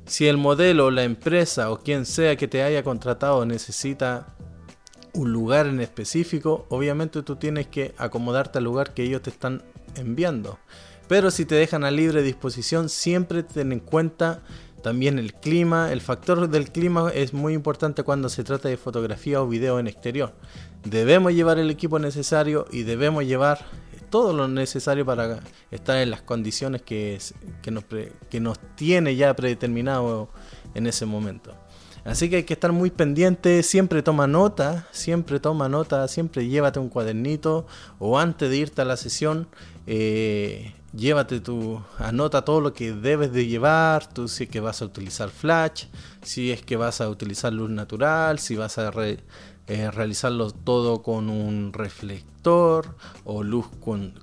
Si 0.05 0.27
el 0.27 0.37
modelo, 0.37 0.91
la 0.91 1.05
empresa 1.05 1.71
o 1.71 1.79
quien 1.79 2.05
sea 2.05 2.37
que 2.37 2.47
te 2.47 2.63
haya 2.63 2.83
contratado 2.83 3.47
necesita 3.47 4.37
un 5.15 5.33
lugar 5.33 5.67
en 5.67 5.81
específico, 5.81 6.67
obviamente 6.69 7.23
tú 7.23 7.37
tienes 7.37 7.67
que 7.67 7.95
acomodarte 7.97 8.59
al 8.59 8.65
lugar 8.65 8.93
que 8.93 9.05
ellos 9.05 9.23
te 9.23 9.31
están 9.31 9.63
enviando. 9.97 10.59
Pero 11.09 11.31
si 11.31 11.47
te 11.47 11.55
dejan 11.55 11.85
a 11.85 11.91
libre 11.91 12.23
disposición, 12.23 12.91
siempre 12.91 13.43
ten 13.45 13.73
en 13.73 13.81
cuenta 13.81 14.43
también 14.83 15.19
el 15.19 15.33
clima. 15.33 15.91
El 15.91 16.03
factor 16.03 16.51
del 16.51 16.71
clima 16.71 17.11
es 17.15 17.33
muy 17.33 17.55
importante 17.55 18.03
cuando 18.03 18.29
se 18.29 18.45
trata 18.45 18.69
de 18.69 18.77
fotografía 18.77 19.41
o 19.41 19.49
video 19.49 19.79
en 19.79 19.87
exterior 19.87 20.35
debemos 20.85 21.33
llevar 21.33 21.59
el 21.59 21.71
equipo 21.71 21.99
necesario 21.99 22.67
y 22.71 22.83
debemos 22.83 23.25
llevar 23.25 23.65
todo 24.11 24.33
lo 24.33 24.47
necesario 24.47 25.05
para 25.05 25.41
estar 25.71 25.97
en 25.97 26.11
las 26.11 26.23
condiciones 26.23 26.83
que, 26.83 27.19
nos, 27.71 27.85
que 28.31 28.41
nos 28.41 28.59
tiene 28.77 29.17
ya 29.17 29.35
predeterminado 29.35 30.29
en 30.75 30.87
ese 30.87 31.05
momento. 31.07 31.53
Así 32.05 32.29
que 32.29 32.37
hay 32.37 32.43
que 32.45 32.53
estar 32.53 32.71
muy 32.71 32.91
pendiente, 32.91 33.63
siempre 33.63 34.03
toma 34.03 34.27
nota, 34.27 34.87
siempre 34.93 35.41
toma 35.41 35.71
nota, 35.71 36.07
siempre 36.07 36.47
llévate 36.47 36.79
un 36.79 36.91
cuadernito 36.91 37.67
o 37.99 38.19
antes 38.19 38.51
de 38.51 38.57
irte 38.59 38.83
a 38.83 38.85
la 38.85 38.99
sesión, 38.99 39.49
eh, 39.87 40.75
llévate 40.95 41.41
tu, 41.41 41.83
anota 41.99 42.45
todo 42.45 42.61
lo 42.61 42.75
que 42.75 42.93
debes 42.93 43.33
de 43.33 43.47
llevar, 43.47 44.07
tú 44.13 44.29
si 44.29 44.45
es 44.45 44.51
que 44.51 44.61
vas 44.61 44.83
a 44.83 44.85
utilizar 44.85 45.31
flash, 45.31 45.87
si 46.21 46.53
es 46.53 46.63
que 46.63 46.77
vas 46.77 47.01
a 47.01 47.09
utilizar 47.09 47.55
luz 47.55 47.71
natural, 47.71 48.39
si 48.39 48.55
vas 48.55 48.77
a 48.77 48.91
realizarlo 49.67 50.51
todo 50.51 51.03
con 51.03 51.31
un 51.31 51.73
reflector 51.73 52.97
o 53.25 53.43
luz 53.43 53.67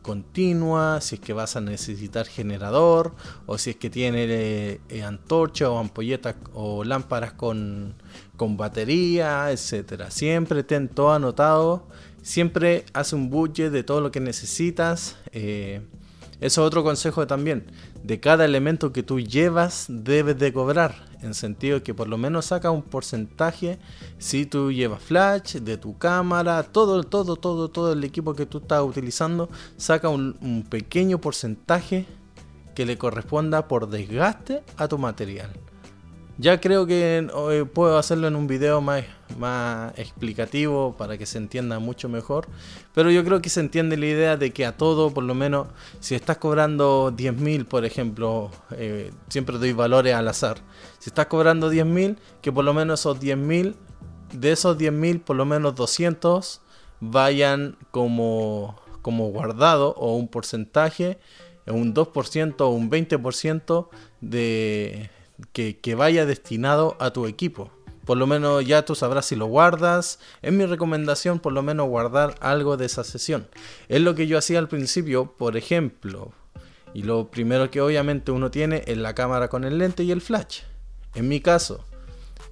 continua, 0.02 1.02
si 1.02 1.16
es 1.16 1.22
que 1.22 1.34
vas 1.34 1.56
a 1.56 1.62
necesitar 1.62 2.28
generador 2.28 3.16
o 3.48 3.58
si 3.58 3.72
es 3.72 3.76
que 3.76 3.90
tiene 3.90 4.80
eh, 4.90 5.04
antorcha 5.04 5.70
o 5.70 5.80
ampolletas 5.80 6.36
o 6.54 6.84
lámparas 6.84 7.34
con, 7.34 7.96
con 8.38 8.58
batería, 8.58 9.52
etcétera. 9.52 10.12
Siempre 10.12 10.64
ten 10.64 10.88
todo 10.88 11.14
anotado, 11.14 11.88
siempre 12.22 12.86
haz 12.94 13.14
un 13.14 13.30
budget 13.30 13.72
de 13.72 13.84
todo 13.84 14.02
lo 14.02 14.12
que 14.12 14.20
necesitas. 14.20 15.18
Eso 16.42 16.62
es 16.62 16.68
otro 16.68 16.84
consejo 16.84 17.28
también. 17.28 17.68
De 18.04 18.20
cada 18.20 18.46
elemento 18.46 18.92
que 18.92 19.04
tú 19.04 19.20
llevas 19.20 19.86
debes 19.88 20.40
de 20.40 20.52
cobrar. 20.52 20.96
En 21.22 21.36
sentido 21.36 21.84
que 21.84 21.94
por 21.94 22.08
lo 22.08 22.18
menos 22.18 22.48
saca 22.48 22.72
un 22.72 22.82
porcentaje. 22.82 23.78
Si 24.18 24.48
tú 24.48 24.72
llevas 24.72 25.04
flash 25.04 25.58
de 25.58 25.78
tu 25.78 26.00
cámara, 26.00 26.64
todo, 26.64 27.04
todo, 27.04 27.36
todo, 27.36 27.70
todo 27.70 27.94
el 27.94 28.04
equipo 28.04 28.34
que 28.34 28.48
tú 28.48 28.58
estás 28.58 28.82
utilizando, 28.82 29.50
saca 29.78 30.10
un, 30.10 30.66
pequeño 30.68 31.22
porcentaje 31.22 32.08
que 32.74 32.88
le 32.88 32.98
corresponda 32.98 33.68
por 33.68 33.88
desgaste 33.88 34.64
a 34.78 34.88
tu 34.88 34.98
material. 34.98 35.52
Ya 36.42 36.60
creo 36.60 36.88
que 36.88 37.30
eh, 37.52 37.66
puedo 37.72 38.00
hacerlo 38.00 38.28
en 38.28 38.36
un 38.36 38.48
video 38.48 38.82
más, 38.82 39.04
más 39.38 39.94
explicativo 39.96 40.96
para 40.98 41.16
que 41.16 41.28
se 41.28 41.38
entienda 41.38 41.78
mucho 41.78 42.10
mejor. 42.10 42.48
Pero 42.96 43.12
yo 43.12 43.24
creo 43.24 43.44
que 43.44 43.50
se 43.50 43.60
entiende 43.60 43.96
la 43.96 44.08
idea 44.08 44.38
de 44.38 44.50
que 44.50 44.66
a 44.66 44.76
todo, 44.76 45.14
por 45.14 45.24
lo 45.24 45.36
menos, 45.36 45.68
si 46.00 46.16
estás 46.16 46.38
cobrando 46.38 47.14
10.000, 47.16 47.66
por 47.68 47.86
ejemplo, 47.86 48.50
eh, 48.72 49.12
siempre 49.30 49.60
doy 49.60 49.74
valores 49.74 50.16
al 50.16 50.28
azar. 50.28 50.58
Si 50.98 51.12
estás 51.12 51.28
cobrando 51.28 51.72
10.000, 51.72 52.18
que 52.42 52.52
por 52.52 52.66
lo 52.66 52.74
menos 52.74 53.02
esos 53.02 53.20
10.000, 53.20 53.76
de 54.34 54.52
esos 54.52 54.80
10.000, 54.80 55.22
por 55.22 55.36
lo 55.36 55.46
menos 55.46 55.76
200 55.76 56.62
vayan 57.02 57.78
como, 57.92 58.82
como 59.04 59.28
guardado 59.28 59.94
o 59.94 60.16
un 60.16 60.28
porcentaje, 60.28 61.20
un 61.68 61.94
2% 61.94 62.62
o 62.62 62.70
un 62.70 62.90
20% 62.90 63.90
de 64.22 65.12
que, 65.54 65.96
vaya 65.96 66.26
destinado 66.26 66.98
a 67.00 67.12
tu 67.12 67.28
equipo. 67.28 67.72
Por 68.06 68.18
lo 68.18 68.28
menos 68.28 68.66
ya 68.66 68.84
tú 68.84 68.96
sabrás 68.96 69.26
si 69.26 69.36
lo 69.36 69.46
guardas. 69.46 70.20
Es 70.42 70.52
mi 70.52 70.66
recomendación 70.66 71.40
por 71.40 71.54
lo 71.54 71.62
menos 71.62 71.88
guardar 71.88 72.36
algo 72.42 72.78
de 72.78 72.86
esa 72.86 73.04
sesión. 73.04 73.48
Es 73.88 74.02
lo 74.02 74.16
que 74.16 74.28
yo 74.28 74.38
hacía 74.38 74.60
al 74.60 74.68
principio, 74.68 75.34
por 75.38 75.56
ejemplo. 75.56 76.34
Y 76.94 77.04
lo 77.04 77.30
primero 77.30 77.70
que 77.70 77.82
obviamente 77.82 78.32
uno 78.32 78.52
tiene 78.52 78.84
es 78.88 78.98
la 78.98 79.16
cámara 79.16 79.48
con 79.48 79.64
el 79.64 79.78
lente 79.78 80.04
y 80.04 80.12
el 80.12 80.22
flash. 80.22 80.62
En 81.16 81.28
mi 81.28 81.40
caso. 81.40 81.86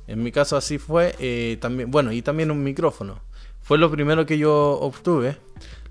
En 0.07 0.23
mi 0.23 0.31
caso 0.31 0.55
así 0.55 0.77
fue. 0.77 1.15
Eh, 1.19 1.57
también, 1.59 1.91
bueno, 1.91 2.11
y 2.11 2.21
también 2.21 2.51
un 2.51 2.63
micrófono. 2.63 3.21
Fue 3.61 3.77
lo 3.77 3.91
primero 3.91 4.25
que 4.25 4.37
yo 4.37 4.79
obtuve. 4.79 5.37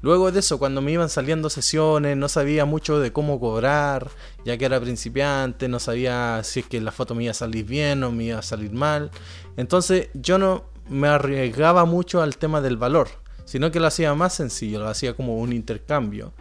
Luego 0.00 0.30
de 0.30 0.40
eso, 0.40 0.58
cuando 0.58 0.80
me 0.80 0.92
iban 0.92 1.08
saliendo 1.08 1.50
sesiones, 1.50 2.16
no 2.16 2.28
sabía 2.28 2.64
mucho 2.64 3.00
de 3.00 3.12
cómo 3.12 3.40
cobrar, 3.40 4.10
ya 4.44 4.56
que 4.56 4.64
era 4.64 4.80
principiante, 4.80 5.68
no 5.68 5.80
sabía 5.80 6.40
si 6.44 6.60
es 6.60 6.66
que 6.66 6.80
la 6.80 6.92
foto 6.92 7.14
me 7.16 7.24
iba 7.24 7.32
a 7.32 7.34
salir 7.34 7.64
bien 7.64 8.04
o 8.04 8.12
me 8.12 8.24
iba 8.24 8.38
a 8.38 8.42
salir 8.42 8.72
mal. 8.72 9.10
Entonces 9.56 10.08
yo 10.14 10.38
no 10.38 10.64
me 10.88 11.08
arriesgaba 11.08 11.84
mucho 11.84 12.22
al 12.22 12.36
tema 12.36 12.60
del 12.60 12.76
valor, 12.76 13.08
sino 13.44 13.72
que 13.72 13.80
lo 13.80 13.88
hacía 13.88 14.14
más 14.14 14.34
sencillo, 14.34 14.78
lo 14.78 14.88
hacía 14.88 15.14
como 15.14 15.38
un 15.38 15.52
intercambio. 15.52 16.32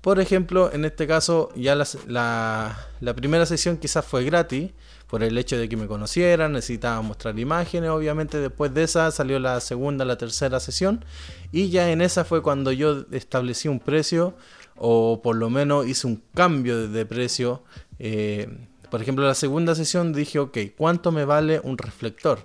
Por 0.00 0.18
ejemplo, 0.18 0.72
en 0.72 0.84
este 0.84 1.06
caso, 1.06 1.50
ya 1.54 1.76
la, 1.76 2.78
la 3.00 3.14
primera 3.14 3.46
sesión 3.46 3.76
quizás 3.76 4.04
fue 4.04 4.24
gratis, 4.24 4.70
por 5.12 5.22
el 5.22 5.36
hecho 5.36 5.58
de 5.58 5.68
que 5.68 5.76
me 5.76 5.86
conocieran, 5.86 6.54
necesitaba 6.54 7.02
mostrar 7.02 7.38
imágenes, 7.38 7.90
obviamente 7.90 8.38
después 8.38 8.72
de 8.72 8.84
esa 8.84 9.10
salió 9.10 9.38
la 9.38 9.60
segunda, 9.60 10.06
la 10.06 10.16
tercera 10.16 10.58
sesión 10.58 11.04
y 11.52 11.68
ya 11.68 11.90
en 11.90 12.00
esa 12.00 12.24
fue 12.24 12.40
cuando 12.40 12.72
yo 12.72 13.04
establecí 13.10 13.68
un 13.68 13.78
precio 13.78 14.34
o 14.74 15.20
por 15.22 15.36
lo 15.36 15.50
menos 15.50 15.86
hice 15.86 16.06
un 16.06 16.22
cambio 16.32 16.88
de 16.88 17.04
precio. 17.04 17.62
Eh, 17.98 18.48
por 18.90 19.02
ejemplo, 19.02 19.26
la 19.26 19.34
segunda 19.34 19.74
sesión 19.74 20.14
dije, 20.14 20.38
ok, 20.38 20.56
¿cuánto 20.78 21.12
me 21.12 21.26
vale 21.26 21.60
un 21.62 21.76
reflector? 21.76 22.38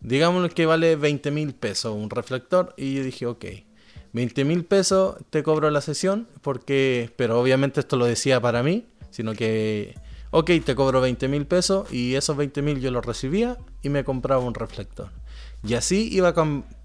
Digamos 0.00 0.48
que 0.54 0.64
vale 0.64 0.96
20 0.96 1.30
mil 1.30 1.52
pesos 1.52 1.94
un 1.94 2.08
reflector 2.08 2.72
y 2.78 2.94
yo 2.94 3.04
dije, 3.04 3.26
ok, 3.26 3.44
20 4.14 4.44
mil 4.46 4.64
pesos 4.64 5.16
te 5.28 5.42
cobro 5.42 5.70
la 5.70 5.82
sesión 5.82 6.26
porque, 6.40 7.12
pero 7.16 7.38
obviamente 7.38 7.80
esto 7.80 7.98
lo 7.98 8.06
decía 8.06 8.40
para 8.40 8.62
mí, 8.62 8.86
sino 9.10 9.34
que 9.34 10.05
ok, 10.38 10.50
te 10.62 10.74
cobro 10.74 11.00
20 11.00 11.28
mil 11.28 11.46
pesos 11.46 11.90
y 11.90 12.14
esos 12.14 12.36
20 12.36 12.60
mil 12.60 12.78
yo 12.78 12.90
los 12.90 13.06
recibía 13.06 13.56
y 13.80 13.88
me 13.88 14.04
compraba 14.04 14.44
un 14.44 14.52
reflector. 14.52 15.08
Y 15.66 15.72
así 15.72 16.10
iba 16.12 16.34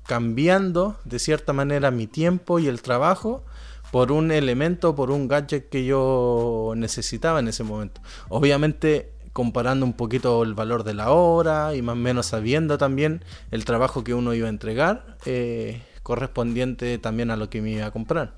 cambiando 0.06 0.96
de 1.04 1.20
cierta 1.20 1.52
manera 1.52 1.92
mi 1.92 2.08
tiempo 2.08 2.60
y 2.60 2.68
el 2.68 2.82
trabajo 2.82 3.44
por 3.92 4.14
un 4.14 4.32
elemento, 4.32 4.96
por 4.96 5.12
un 5.12 5.28
gadget 5.28 5.68
que 5.68 5.84
yo 5.84 6.72
necesitaba 6.78 7.42
en 7.42 7.50
ese 7.50 7.66
momento. 7.66 8.00
Obviamente 8.30 9.12
comparando 9.34 9.86
un 9.86 9.94
poquito 9.94 10.44
el 10.44 10.54
valor 10.54 10.86
de 10.86 10.94
la 10.94 11.12
hora 11.12 11.76
y 11.76 11.82
más 11.82 11.94
o 11.94 11.98
menos 11.98 12.28
sabiendo 12.28 12.78
también 12.78 13.22
el 13.52 13.66
trabajo 13.66 14.06
que 14.06 14.14
uno 14.14 14.34
iba 14.34 14.48
a 14.48 14.50
entregar 14.50 15.18
eh, 15.26 15.82
correspondiente 16.04 16.98
también 17.00 17.32
a 17.32 17.36
lo 17.36 17.50
que 17.50 17.62
me 17.62 17.72
iba 17.72 17.88
a 17.88 17.92
comprar. 17.92 18.34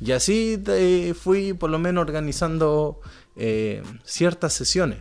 Y 0.00 0.12
así 0.12 0.62
eh, 0.66 1.14
fui 1.14 1.52
por 1.52 1.68
lo 1.68 1.78
menos 1.78 2.02
organizando 2.02 3.00
eh, 3.36 3.82
ciertas 4.04 4.52
sesiones. 4.54 4.98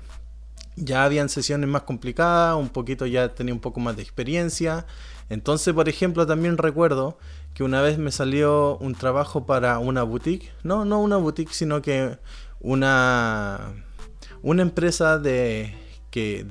Ya 0.75 1.06
habían 1.06 1.30
sesiones 1.30 1.70
más 1.70 1.84
complicadas, 1.84 2.58
un 2.58 2.70
poquito 2.70 3.06
ya 3.06 3.34
tenía 3.34 3.54
un 3.54 3.62
poco 3.62 3.80
más 3.80 3.96
de 3.96 4.04
experiencia. 4.04 4.86
Entonces, 5.30 5.74
por 5.74 5.88
ejemplo, 5.88 6.27
también 6.27 6.58
recuerdo 6.58 7.18
que 7.54 7.63
una 7.63 7.82
vez 7.82 7.98
me 7.98 8.12
salió 8.12 8.77
un 8.80 8.94
trabajo 8.94 9.46
para 9.46 9.80
una 9.80 10.04
boutique. 10.04 10.51
No, 10.63 10.84
no 10.84 11.01
una 11.01 11.15
boutique, 11.15 11.54
sino 11.54 11.82
que 11.82 12.18
una, 12.60 13.74
una 14.42 14.62
empresa 14.62 15.18
de 15.18 15.74
que, 16.12 16.44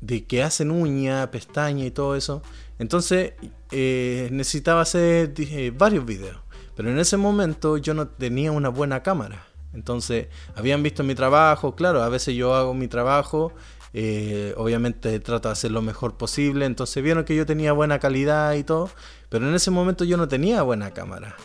de, 0.00 0.24
que 0.24 0.42
hacen 0.42 0.70
uña, 0.70 1.30
pestaña 1.30 1.84
y 1.84 1.90
todo 1.90 2.16
eso. 2.16 2.42
Entonces 2.78 3.34
eh, 3.70 4.28
necesitaba 4.32 4.80
hacer 4.80 5.34
varios 5.74 6.06
videos. 6.06 6.38
Pero 6.74 6.90
en 6.90 6.98
ese 6.98 7.16
momento 7.16 7.76
yo 7.76 7.92
no 7.92 8.08
tenía 8.08 8.52
una 8.52 8.70
buena 8.70 9.02
cámara. 9.02 9.47
Entonces, 9.72 10.28
habían 10.54 10.82
visto 10.82 11.04
mi 11.04 11.14
trabajo, 11.14 11.74
claro, 11.74 12.02
a 12.02 12.08
veces 12.08 12.34
yo 12.34 12.54
hago 12.54 12.74
mi 12.74 12.88
trabajo, 12.88 13.52
eh, 13.92 14.54
obviamente 14.56 15.18
trato 15.20 15.48
de 15.48 15.52
hacer 15.52 15.70
lo 15.70 15.82
mejor 15.82 16.16
posible, 16.16 16.66
entonces 16.66 17.02
vieron 17.02 17.24
que 17.24 17.36
yo 17.36 17.46
tenía 17.46 17.72
buena 17.72 17.98
calidad 17.98 18.54
y 18.54 18.64
todo, 18.64 18.90
pero 19.28 19.48
en 19.48 19.54
ese 19.54 19.70
momento 19.70 20.04
yo 20.04 20.16
no 20.16 20.28
tenía 20.28 20.62
buena 20.62 20.92
cámara. 20.92 21.36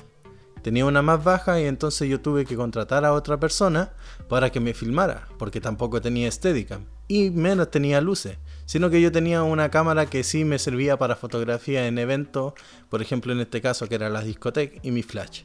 Tenía 0.62 0.86
una 0.86 1.02
más 1.02 1.22
baja 1.22 1.60
y 1.60 1.66
entonces 1.66 2.08
yo 2.08 2.22
tuve 2.22 2.46
que 2.46 2.56
contratar 2.56 3.04
a 3.04 3.12
otra 3.12 3.38
persona 3.38 3.92
para 4.30 4.50
que 4.50 4.62
me 4.62 4.74
filmara, 4.74 5.28
porque 5.38 5.60
tampoco 5.60 6.02
tenía 6.02 6.30
estética 6.30 6.80
y 7.10 7.32
menos 7.32 7.70
tenía 7.70 8.00
luces, 8.00 8.38
sino 8.66 8.90
que 8.90 9.02
yo 9.02 9.12
tenía 9.12 9.44
una 9.44 9.70
cámara 9.70 10.06
que 10.06 10.24
sí 10.24 10.46
me 10.46 10.60
servía 10.60 10.98
para 10.98 11.18
fotografía 11.18 11.86
en 11.86 11.98
eventos, 11.98 12.54
por 12.90 13.02
ejemplo 13.02 13.34
en 13.34 13.42
este 13.42 13.62
caso 13.62 13.90
que 13.90 13.96
era 13.96 14.10
la 14.10 14.22
discoteca 14.22 14.80
y 14.84 14.92
mi 14.92 15.04
flash. 15.04 15.44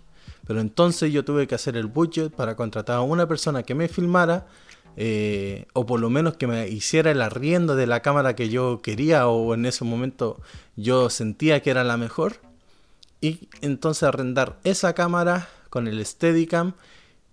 Pero 0.48 0.62
entonces 0.62 1.12
yo 1.12 1.26
tuve 1.26 1.46
que 1.46 1.54
hacer 1.54 1.76
el 1.76 1.88
budget 1.88 2.32
para 2.32 2.56
contratar 2.56 2.96
a 2.96 3.02
una 3.02 3.28
persona 3.28 3.62
que 3.62 3.74
me 3.74 3.86
filmara, 3.86 4.46
eh, 4.96 5.66
o 5.74 5.84
por 5.84 6.00
lo 6.00 6.08
menos 6.08 6.38
que 6.38 6.46
me 6.46 6.66
hiciera 6.68 7.10
el 7.10 7.20
arriendo 7.20 7.76
de 7.76 7.86
la 7.86 8.00
cámara 8.00 8.34
que 8.34 8.48
yo 8.48 8.80
quería 8.82 9.28
o 9.28 9.52
en 9.52 9.66
ese 9.66 9.84
momento 9.84 10.40
yo 10.74 11.10
sentía 11.10 11.60
que 11.60 11.68
era 11.68 11.84
la 11.84 11.98
mejor. 11.98 12.36
Y 13.20 13.50
entonces 13.60 14.04
arrendar 14.04 14.58
esa 14.64 14.94
cámara 14.94 15.50
con 15.68 15.86
el 15.86 16.04
Steadicam 16.04 16.72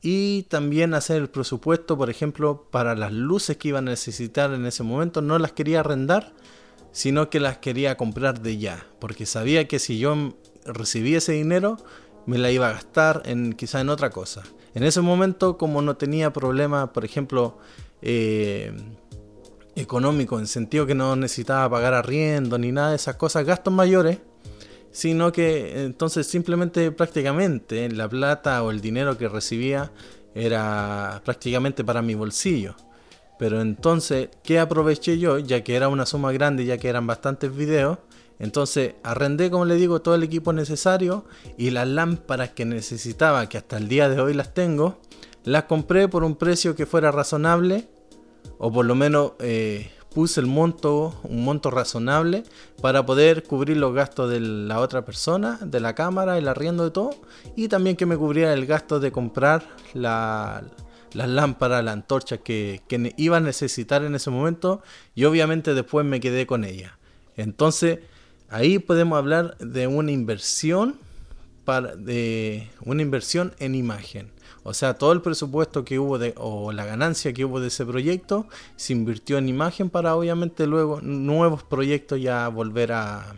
y 0.02 0.44
también 0.44 0.94
hacer 0.94 1.22
el 1.22 1.30
presupuesto, 1.30 1.98
por 1.98 2.10
ejemplo, 2.10 2.68
para 2.70 2.96
las 2.96 3.14
luces 3.14 3.56
que 3.56 3.70
iba 3.70 3.80
a 3.80 3.82
necesitar 3.82 4.52
en 4.52 4.66
ese 4.66 4.84
momento. 4.84 5.22
No 5.22 5.40
las 5.40 5.54
quería 5.54 5.80
arrendar, 5.80 6.34
sino 6.92 7.30
que 7.30 7.40
las 7.40 7.60
quería 7.60 7.96
comprar 7.96 8.42
de 8.42 8.58
ya, 8.58 8.86
porque 9.00 9.26
sabía 9.26 9.70
que 9.70 9.80
si 9.80 10.00
yo 10.00 10.36
recibía 10.66 11.20
ese 11.20 11.32
dinero, 11.32 11.78
me 12.26 12.38
la 12.38 12.52
iba 12.52 12.70
a 12.70 12.74
gastar 12.74 13.24
en 13.26 13.54
quizá 13.54 13.82
en 13.82 13.90
otra 13.90 14.10
cosa. 14.10 14.44
En 14.74 14.84
ese 14.84 15.02
momento, 15.02 15.58
como 15.58 15.82
no 15.82 15.96
tenía 15.96 16.34
problema, 16.34 16.92
por 16.92 17.06
ejemplo, 17.06 17.58
eh, 18.02 18.74
económico, 19.76 20.40
en 20.40 20.48
sentido 20.48 20.86
que 20.86 20.96
no 20.96 21.16
necesitaba 21.16 21.70
pagar 21.70 21.94
arriendo 21.94 22.58
ni 22.58 22.72
nada 22.72 22.92
de 22.92 22.96
esas 22.96 23.16
cosas, 23.16 23.46
gastos 23.46 23.74
mayores, 23.74 24.20
sino 24.92 25.32
que 25.32 25.84
entonces 25.84 26.26
simplemente 26.28 26.92
prácticamente 26.92 27.90
la 27.90 28.08
plata 28.08 28.64
o 28.64 28.72
el 28.72 28.80
dinero 28.80 29.18
que 29.18 29.28
recibía 29.28 29.92
era 30.34 31.22
prácticamente 31.24 31.84
para 31.84 32.02
mi 32.02 32.16
bolsillo. 32.16 32.76
Pero 33.38 33.60
entonces, 33.60 34.30
¿qué 34.44 34.60
aproveché 34.60 35.18
yo? 35.20 35.40
Ya 35.40 35.64
que 35.64 35.76
era 35.76 35.90
una 35.90 36.06
suma 36.06 36.32
grande, 36.32 36.66
ya 36.66 36.78
que 36.78 36.88
eran 36.88 37.06
bastantes 37.06 37.54
videos, 37.54 37.98
entonces 38.40 38.96
arrendé, 39.04 39.50
como 39.50 39.66
le 39.66 39.76
digo, 39.76 40.02
todo 40.02 40.16
el 40.16 40.24
equipo 40.24 40.54
necesario 40.54 41.26
y 41.58 41.70
las 41.70 41.88
lámparas 41.88 42.50
que 42.50 42.66
necesitaba, 42.66 43.48
que 43.48 43.58
hasta 43.58 43.78
el 43.78 43.88
día 43.88 44.10
de 44.10 44.20
hoy 44.20 44.34
las 44.34 44.54
tengo, 44.54 45.00
las 45.44 45.64
compré 45.64 46.08
por 46.08 46.24
un 46.24 46.36
precio 46.36 46.76
que 46.76 46.86
fuera 46.86 47.12
razonable, 47.12 47.88
o 48.58 48.72
por 48.72 48.86
lo 48.86 48.96
menos 48.96 49.34
eh, 49.40 49.92
puse 50.14 50.40
el 50.40 50.48
monto, 50.48 51.20
un 51.24 51.46
monto 51.46 51.70
razonable, 51.72 52.44
para 52.82 53.06
poder 53.06 53.44
cubrir 53.44 53.78
los 53.78 53.94
gastos 53.94 54.30
de 54.30 54.40
la 54.40 54.80
otra 54.80 55.06
persona, 55.06 55.60
de 55.62 55.80
la 55.80 55.94
cámara, 55.96 56.38
el 56.38 56.48
arriendo 56.48 56.84
de 56.84 56.92
todo, 56.92 57.12
y 57.56 57.68
también 57.68 57.96
que 57.96 58.06
me 58.06 58.18
cubriera 58.18 58.54
el 58.54 58.66
gasto 58.66 59.00
de 59.00 59.12
comprar 59.12 59.68
las 59.94 60.64
lámparas, 61.14 61.84
la 61.84 61.92
antorcha 61.92 62.38
que, 62.38 62.82
que 62.88 63.14
iba 63.18 63.38
a 63.38 63.42
necesitar 63.42 64.04
en 64.04 64.16
ese 64.16 64.30
momento, 64.30 64.82
y 65.14 65.26
obviamente 65.26 65.74
después 65.74 66.06
me 66.06 66.20
quedé 66.20 66.48
con 66.48 66.64
ella. 66.64 66.98
Entonces, 67.38 68.00
Ahí 68.50 68.80
podemos 68.80 69.18
hablar 69.18 69.58
de 69.58 69.88
una 69.88 70.12
inversión 70.12 70.96
para, 71.66 71.96
de 71.96 72.70
una 72.82 73.02
inversión 73.02 73.54
en 73.60 73.76
imagen. 73.76 74.32
O 74.68 74.74
sea, 74.74 74.96
todo 74.96 75.12
el 75.12 75.22
presupuesto 75.22 75.86
que 75.86 76.00
hubo 76.00 76.18
de, 76.18 76.34
o 76.38 76.72
la 76.72 76.86
ganancia 76.86 77.34
que 77.34 77.46
hubo 77.46 77.60
de 77.60 77.68
ese 77.68 77.86
proyecto 77.86 78.48
se 78.76 78.94
invirtió 78.94 79.38
en 79.38 79.48
imagen 79.48 79.92
para 79.92 80.16
obviamente 80.16 80.66
luego 80.66 81.02
nuevos 81.02 81.64
proyectos 81.64 82.20
ya 82.20 82.48
volver 82.48 82.92
a, 82.92 83.36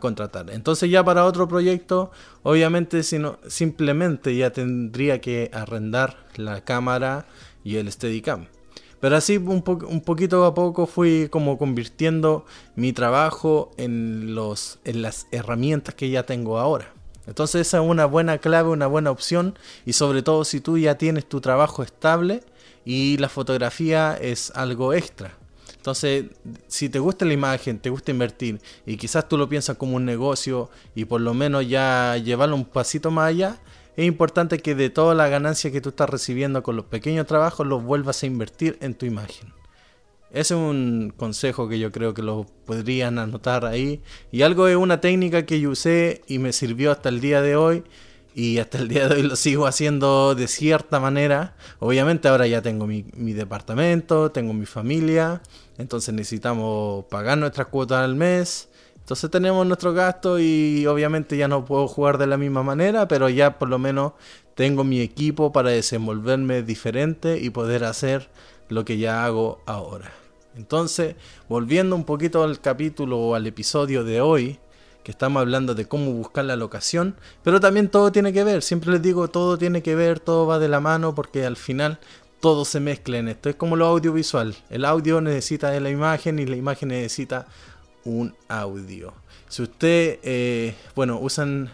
contratar. 0.00 0.50
Entonces 0.50 0.88
ya 0.88 1.02
para 1.02 1.24
otro 1.24 1.48
proyecto, 1.48 2.12
obviamente 2.44 3.02
sino, 3.02 3.38
simplemente 3.48 4.36
ya 4.36 4.50
tendría 4.50 5.20
que 5.20 5.50
arrendar 5.52 6.28
la 6.36 6.62
cámara 6.62 7.26
y 7.64 7.76
el 7.76 7.90
Steadicam. 7.90 8.46
Pero 9.00 9.16
así 9.16 9.38
un, 9.38 9.64
un 9.66 10.00
poquito 10.02 10.44
a 10.44 10.54
poco 10.54 10.86
fui 10.86 11.28
como 11.30 11.58
convirtiendo 11.58 12.44
mi 12.76 12.92
trabajo 12.92 13.70
en, 13.76 14.34
los, 14.34 14.78
en 14.84 15.02
las 15.02 15.26
herramientas 15.30 15.94
que 15.94 16.10
ya 16.10 16.24
tengo 16.24 16.58
ahora. 16.58 16.92
Entonces 17.26 17.66
esa 17.66 17.78
es 17.78 17.88
una 17.88 18.06
buena 18.06 18.38
clave, 18.38 18.70
una 18.70 18.86
buena 18.86 19.10
opción 19.10 19.58
y 19.86 19.92
sobre 19.92 20.22
todo 20.22 20.44
si 20.44 20.60
tú 20.60 20.78
ya 20.78 20.96
tienes 20.96 21.28
tu 21.28 21.40
trabajo 21.40 21.82
estable 21.82 22.42
y 22.84 23.16
la 23.18 23.28
fotografía 23.28 24.18
es 24.20 24.50
algo 24.54 24.92
extra. 24.92 25.36
Entonces, 25.76 26.26
si 26.68 26.90
te 26.90 26.98
gusta 26.98 27.24
la 27.24 27.32
imagen, 27.32 27.78
te 27.78 27.88
gusta 27.88 28.10
invertir 28.10 28.60
y 28.84 28.98
quizás 28.98 29.26
tú 29.26 29.38
lo 29.38 29.48
piensas 29.48 29.78
como 29.78 29.96
un 29.96 30.04
negocio 30.04 30.68
y 30.94 31.06
por 31.06 31.22
lo 31.22 31.32
menos 31.32 31.66
ya 31.66 32.18
llevarlo 32.18 32.54
un 32.54 32.66
pasito 32.66 33.10
más 33.10 33.28
allá, 33.28 33.58
es 33.96 34.06
importante 34.06 34.58
que 34.58 34.74
de 34.74 34.90
toda 34.90 35.14
la 35.14 35.28
ganancia 35.28 35.70
que 35.70 35.80
tú 35.80 35.90
estás 35.90 36.08
recibiendo 36.08 36.62
con 36.62 36.76
los 36.76 36.86
pequeños 36.86 37.26
trabajos 37.26 37.66
los 37.66 37.82
vuelvas 37.82 38.22
a 38.22 38.26
invertir 38.26 38.78
en 38.80 38.94
tu 38.94 39.06
imagen. 39.06 39.52
Ese 40.30 40.54
es 40.54 40.60
un 40.60 41.12
consejo 41.16 41.68
que 41.68 41.80
yo 41.80 41.90
creo 41.90 42.14
que 42.14 42.22
lo 42.22 42.46
podrían 42.64 43.18
anotar 43.18 43.66
ahí. 43.66 44.00
Y 44.30 44.42
algo 44.42 44.68
es 44.68 44.76
una 44.76 45.00
técnica 45.00 45.44
que 45.44 45.60
yo 45.60 45.70
usé 45.70 46.22
y 46.28 46.38
me 46.38 46.52
sirvió 46.52 46.92
hasta 46.92 47.08
el 47.08 47.20
día 47.20 47.42
de 47.42 47.56
hoy. 47.56 47.82
Y 48.32 48.58
hasta 48.58 48.78
el 48.78 48.86
día 48.86 49.08
de 49.08 49.16
hoy 49.16 49.22
lo 49.22 49.34
sigo 49.34 49.66
haciendo 49.66 50.36
de 50.36 50.46
cierta 50.46 51.00
manera. 51.00 51.56
Obviamente 51.80 52.28
ahora 52.28 52.46
ya 52.46 52.62
tengo 52.62 52.86
mi, 52.86 53.04
mi 53.14 53.32
departamento, 53.32 54.30
tengo 54.30 54.52
mi 54.52 54.66
familia. 54.66 55.42
Entonces 55.78 56.14
necesitamos 56.14 57.06
pagar 57.06 57.36
nuestras 57.36 57.66
cuotas 57.66 58.04
al 58.04 58.14
mes. 58.14 58.69
Entonces 59.10 59.28
tenemos 59.32 59.66
nuestro 59.66 59.92
gasto 59.92 60.38
y 60.38 60.86
obviamente 60.86 61.36
ya 61.36 61.48
no 61.48 61.64
puedo 61.64 61.88
jugar 61.88 62.16
de 62.16 62.28
la 62.28 62.36
misma 62.36 62.62
manera, 62.62 63.08
pero 63.08 63.28
ya 63.28 63.58
por 63.58 63.68
lo 63.68 63.76
menos 63.76 64.12
tengo 64.54 64.84
mi 64.84 65.00
equipo 65.00 65.50
para 65.50 65.70
desenvolverme 65.70 66.62
diferente 66.62 67.40
y 67.40 67.50
poder 67.50 67.82
hacer 67.82 68.30
lo 68.68 68.84
que 68.84 68.98
ya 68.98 69.24
hago 69.24 69.62
ahora. 69.66 70.12
Entonces, 70.54 71.16
volviendo 71.48 71.96
un 71.96 72.04
poquito 72.04 72.44
al 72.44 72.60
capítulo 72.60 73.18
o 73.18 73.34
al 73.34 73.48
episodio 73.48 74.04
de 74.04 74.20
hoy, 74.20 74.60
que 75.02 75.10
estamos 75.10 75.40
hablando 75.40 75.74
de 75.74 75.88
cómo 75.88 76.12
buscar 76.12 76.44
la 76.44 76.54
locación, 76.54 77.16
pero 77.42 77.58
también 77.58 77.88
todo 77.88 78.12
tiene 78.12 78.32
que 78.32 78.44
ver, 78.44 78.62
siempre 78.62 78.92
les 78.92 79.02
digo, 79.02 79.26
todo 79.26 79.58
tiene 79.58 79.82
que 79.82 79.96
ver, 79.96 80.20
todo 80.20 80.46
va 80.46 80.60
de 80.60 80.68
la 80.68 80.78
mano, 80.78 81.16
porque 81.16 81.44
al 81.44 81.56
final 81.56 81.98
todo 82.38 82.64
se 82.64 82.78
mezcla 82.78 83.18
en 83.18 83.26
esto. 83.26 83.48
Es 83.48 83.56
como 83.56 83.74
lo 83.74 83.86
audiovisual. 83.86 84.54
El 84.70 84.84
audio 84.84 85.20
necesita 85.20 85.70
de 85.70 85.80
la 85.80 85.90
imagen 85.90 86.38
y 86.38 86.46
la 86.46 86.54
imagen 86.54 86.90
necesita 86.90 87.48
un 88.04 88.34
audio. 88.48 89.12
Si 89.48 89.62
usted, 89.62 90.18
eh, 90.22 90.74
bueno, 90.94 91.18
usan, 91.18 91.70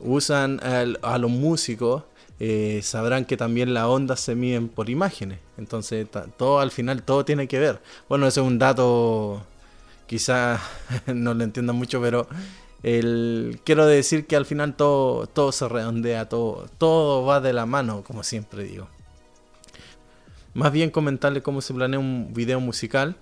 usan 0.00 0.60
a 0.62 1.18
los 1.18 1.30
músicos, 1.30 2.04
eh, 2.44 2.80
sabrán 2.82 3.24
que 3.24 3.36
también 3.36 3.72
las 3.72 3.84
ondas 3.84 4.18
se 4.18 4.34
miden 4.34 4.68
por 4.68 4.90
imágenes. 4.90 5.38
Entonces, 5.58 6.08
todo 6.36 6.58
al 6.58 6.72
final, 6.72 7.04
todo 7.04 7.24
tiene 7.24 7.46
que 7.46 7.60
ver. 7.60 7.80
Bueno, 8.08 8.26
ese 8.26 8.40
es 8.40 8.46
un 8.46 8.58
dato, 8.58 9.44
quizás 10.08 10.60
no 11.06 11.34
lo 11.34 11.44
entiendan 11.44 11.76
mucho, 11.76 12.00
pero 12.00 12.26
el, 12.82 13.60
quiero 13.62 13.86
decir 13.86 14.26
que 14.26 14.34
al 14.34 14.44
final 14.44 14.74
todo, 14.74 15.28
todo 15.28 15.52
se 15.52 15.68
redondea, 15.68 16.28
todo, 16.28 16.66
todo 16.78 17.24
va 17.24 17.40
de 17.40 17.52
la 17.52 17.64
mano, 17.64 18.02
como 18.02 18.24
siempre 18.24 18.64
digo. 18.64 18.88
Más 20.52 20.72
bien 20.72 20.90
comentarles 20.90 21.44
cómo 21.44 21.60
se 21.60 21.72
planea 21.72 22.00
un 22.00 22.34
video 22.34 22.58
musical. 22.58 23.14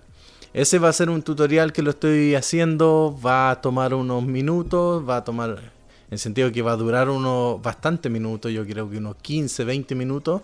Ese 0.53 0.79
va 0.79 0.89
a 0.89 0.93
ser 0.93 1.09
un 1.09 1.21
tutorial 1.21 1.71
que 1.71 1.81
lo 1.81 1.91
estoy 1.91 2.35
haciendo, 2.35 3.17
va 3.25 3.51
a 3.51 3.61
tomar 3.61 3.93
unos 3.93 4.23
minutos, 4.23 5.07
va 5.07 5.17
a 5.17 5.23
tomar 5.23 5.71
en 6.11 6.17
sentido 6.17 6.51
que 6.51 6.61
va 6.61 6.73
a 6.73 6.75
durar 6.75 7.09
unos 7.09 7.61
bastante 7.61 8.09
minutos, 8.09 8.51
yo 8.51 8.65
creo 8.65 8.89
que 8.89 8.97
unos 8.97 9.15
15, 9.15 9.63
20 9.63 9.95
minutos, 9.95 10.41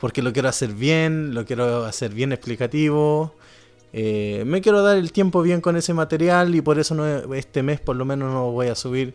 porque 0.00 0.22
lo 0.22 0.32
quiero 0.32 0.48
hacer 0.48 0.72
bien, 0.72 1.34
lo 1.34 1.44
quiero 1.44 1.84
hacer 1.84 2.14
bien 2.14 2.32
explicativo. 2.32 3.34
Eh, 3.92 4.44
me 4.46 4.62
quiero 4.62 4.82
dar 4.82 4.96
el 4.96 5.12
tiempo 5.12 5.42
bien 5.42 5.60
con 5.60 5.76
ese 5.76 5.92
material 5.92 6.54
y 6.54 6.62
por 6.62 6.78
eso 6.78 7.34
este 7.34 7.62
mes 7.62 7.80
por 7.80 7.96
lo 7.96 8.06
menos 8.06 8.32
no 8.32 8.52
voy 8.52 8.68
a 8.68 8.74
subir 8.74 9.14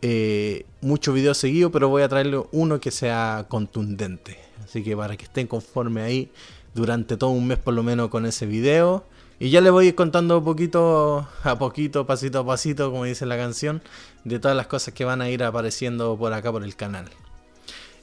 eh, 0.00 0.64
muchos 0.80 1.14
videos 1.14 1.36
seguidos, 1.36 1.70
pero 1.70 1.90
voy 1.90 2.02
a 2.02 2.08
traerle 2.08 2.42
uno 2.52 2.80
que 2.80 2.90
sea 2.90 3.44
contundente. 3.46 4.38
Así 4.64 4.82
que 4.82 4.96
para 4.96 5.18
que 5.18 5.24
estén 5.24 5.46
conforme 5.46 6.00
ahí 6.00 6.30
durante 6.72 7.18
todo 7.18 7.28
un 7.28 7.46
mes 7.46 7.58
por 7.58 7.74
lo 7.74 7.82
menos 7.82 8.08
con 8.08 8.24
ese 8.24 8.46
video. 8.46 9.04
Y 9.42 9.50
ya 9.50 9.60
les 9.60 9.72
voy 9.72 9.92
contando 9.92 10.44
poquito 10.44 11.26
a 11.42 11.58
poquito, 11.58 12.06
pasito 12.06 12.38
a 12.38 12.46
pasito, 12.46 12.92
como 12.92 13.06
dice 13.06 13.26
la 13.26 13.36
canción, 13.36 13.82
de 14.22 14.38
todas 14.38 14.56
las 14.56 14.68
cosas 14.68 14.94
que 14.94 15.04
van 15.04 15.20
a 15.20 15.30
ir 15.30 15.42
apareciendo 15.42 16.16
por 16.16 16.32
acá 16.32 16.52
por 16.52 16.62
el 16.62 16.76
canal. 16.76 17.06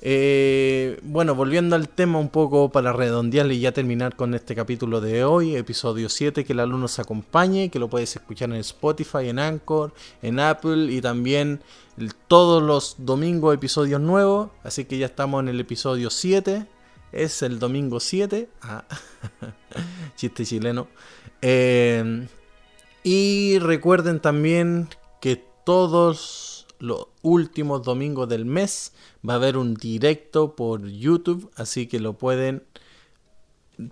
Eh, 0.01 0.99
bueno, 1.01 1.35
volviendo 1.35 1.77
al 1.77 1.87
tema 1.87 2.19
un 2.19 2.27
poco 2.27 2.73
para 2.73 2.91
redondear 2.91 3.49
y 3.53 3.61
ya 3.61 3.71
terminar 3.71 4.17
con 4.17 4.33
este 4.33 4.53
capítulo 4.53 4.99
de 4.99 5.23
hoy, 5.23 5.55
episodio 5.55 6.09
7, 6.09 6.43
que 6.43 6.51
el 6.51 6.59
alumno 6.59 6.89
se 6.89 7.03
acompañe, 7.03 7.69
que 7.69 7.79
lo 7.79 7.87
puedes 7.87 8.13
escuchar 8.17 8.49
en 8.49 8.57
Spotify, 8.57 9.29
en 9.29 9.39
Anchor, 9.39 9.93
en 10.21 10.41
Apple 10.41 10.91
y 10.91 10.99
también 10.99 11.61
todos 12.27 12.61
los 12.61 12.97
domingos 12.97 13.55
episodios 13.55 14.01
nuevos. 14.01 14.49
Así 14.65 14.83
que 14.83 14.97
ya 14.97 15.05
estamos 15.05 15.41
en 15.41 15.47
el 15.47 15.61
episodio 15.61 16.09
7 16.09 16.67
es 17.11 17.41
el 17.41 17.59
domingo 17.59 17.99
7. 17.99 18.49
Ah, 18.61 18.85
chiste 20.15 20.45
chileno. 20.45 20.87
Eh, 21.41 22.27
y 23.03 23.59
recuerden 23.59 24.19
también 24.19 24.89
que 25.21 25.43
todos 25.65 26.67
los 26.79 27.07
últimos 27.21 27.83
domingos 27.83 28.27
del 28.29 28.45
mes 28.45 28.93
va 29.27 29.33
a 29.33 29.35
haber 29.37 29.57
un 29.57 29.73
directo 29.73 30.55
por 30.55 30.87
YouTube, 30.87 31.51
así 31.55 31.87
que 31.87 31.99
lo 31.99 32.17
pueden 32.17 32.63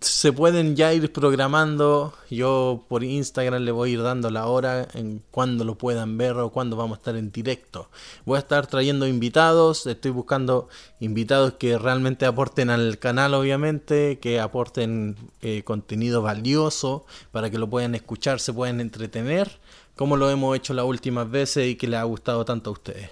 se 0.02 0.34
pueden 0.34 0.76
ya 0.76 0.94
ir 0.94 1.12
programando. 1.14 2.14
Yo 2.30 2.86
por 2.88 3.04
Instagram 3.04 3.64
le 3.64 3.72
voy 3.72 3.92
a 3.92 3.94
ir 3.94 4.04
dando 4.04 4.30
la 4.30 4.48
hora 4.48 4.88
en 4.94 5.24
cuando 5.32 5.64
lo 5.64 5.78
puedan 5.78 6.18
ver 6.18 6.34
o 6.38 6.52
cuando 6.52 6.76
vamos 6.76 6.98
a 6.98 7.00
estar 7.00 7.16
en 7.16 7.32
directo. 7.32 7.90
Voy 8.26 8.36
a 8.36 8.40
estar 8.40 8.68
trayendo 8.68 9.08
invitados. 9.08 9.88
Estoy 9.88 10.12
buscando 10.12 10.68
invitados 11.00 11.54
que 11.54 11.78
realmente 11.78 12.26
aporten 12.26 12.70
al 12.70 13.00
canal, 13.00 13.34
obviamente, 13.34 14.20
que 14.20 14.40
aporten 14.40 15.16
eh, 15.42 15.64
contenido 15.64 16.22
valioso 16.22 17.06
para 17.32 17.50
que 17.50 17.58
lo 17.58 17.70
puedan 17.70 17.96
escuchar, 17.96 18.40
se 18.40 18.54
puedan 18.54 18.82
entretener, 18.82 19.60
como 19.96 20.18
lo 20.18 20.30
hemos 20.30 20.56
hecho 20.58 20.74
las 20.74 20.86
últimas 20.86 21.30
veces 21.30 21.68
y 21.68 21.76
que 21.76 21.88
les 21.88 22.00
ha 22.00 22.04
gustado 22.04 22.44
tanto 22.44 22.72
a 22.72 22.74
ustedes. 22.74 23.10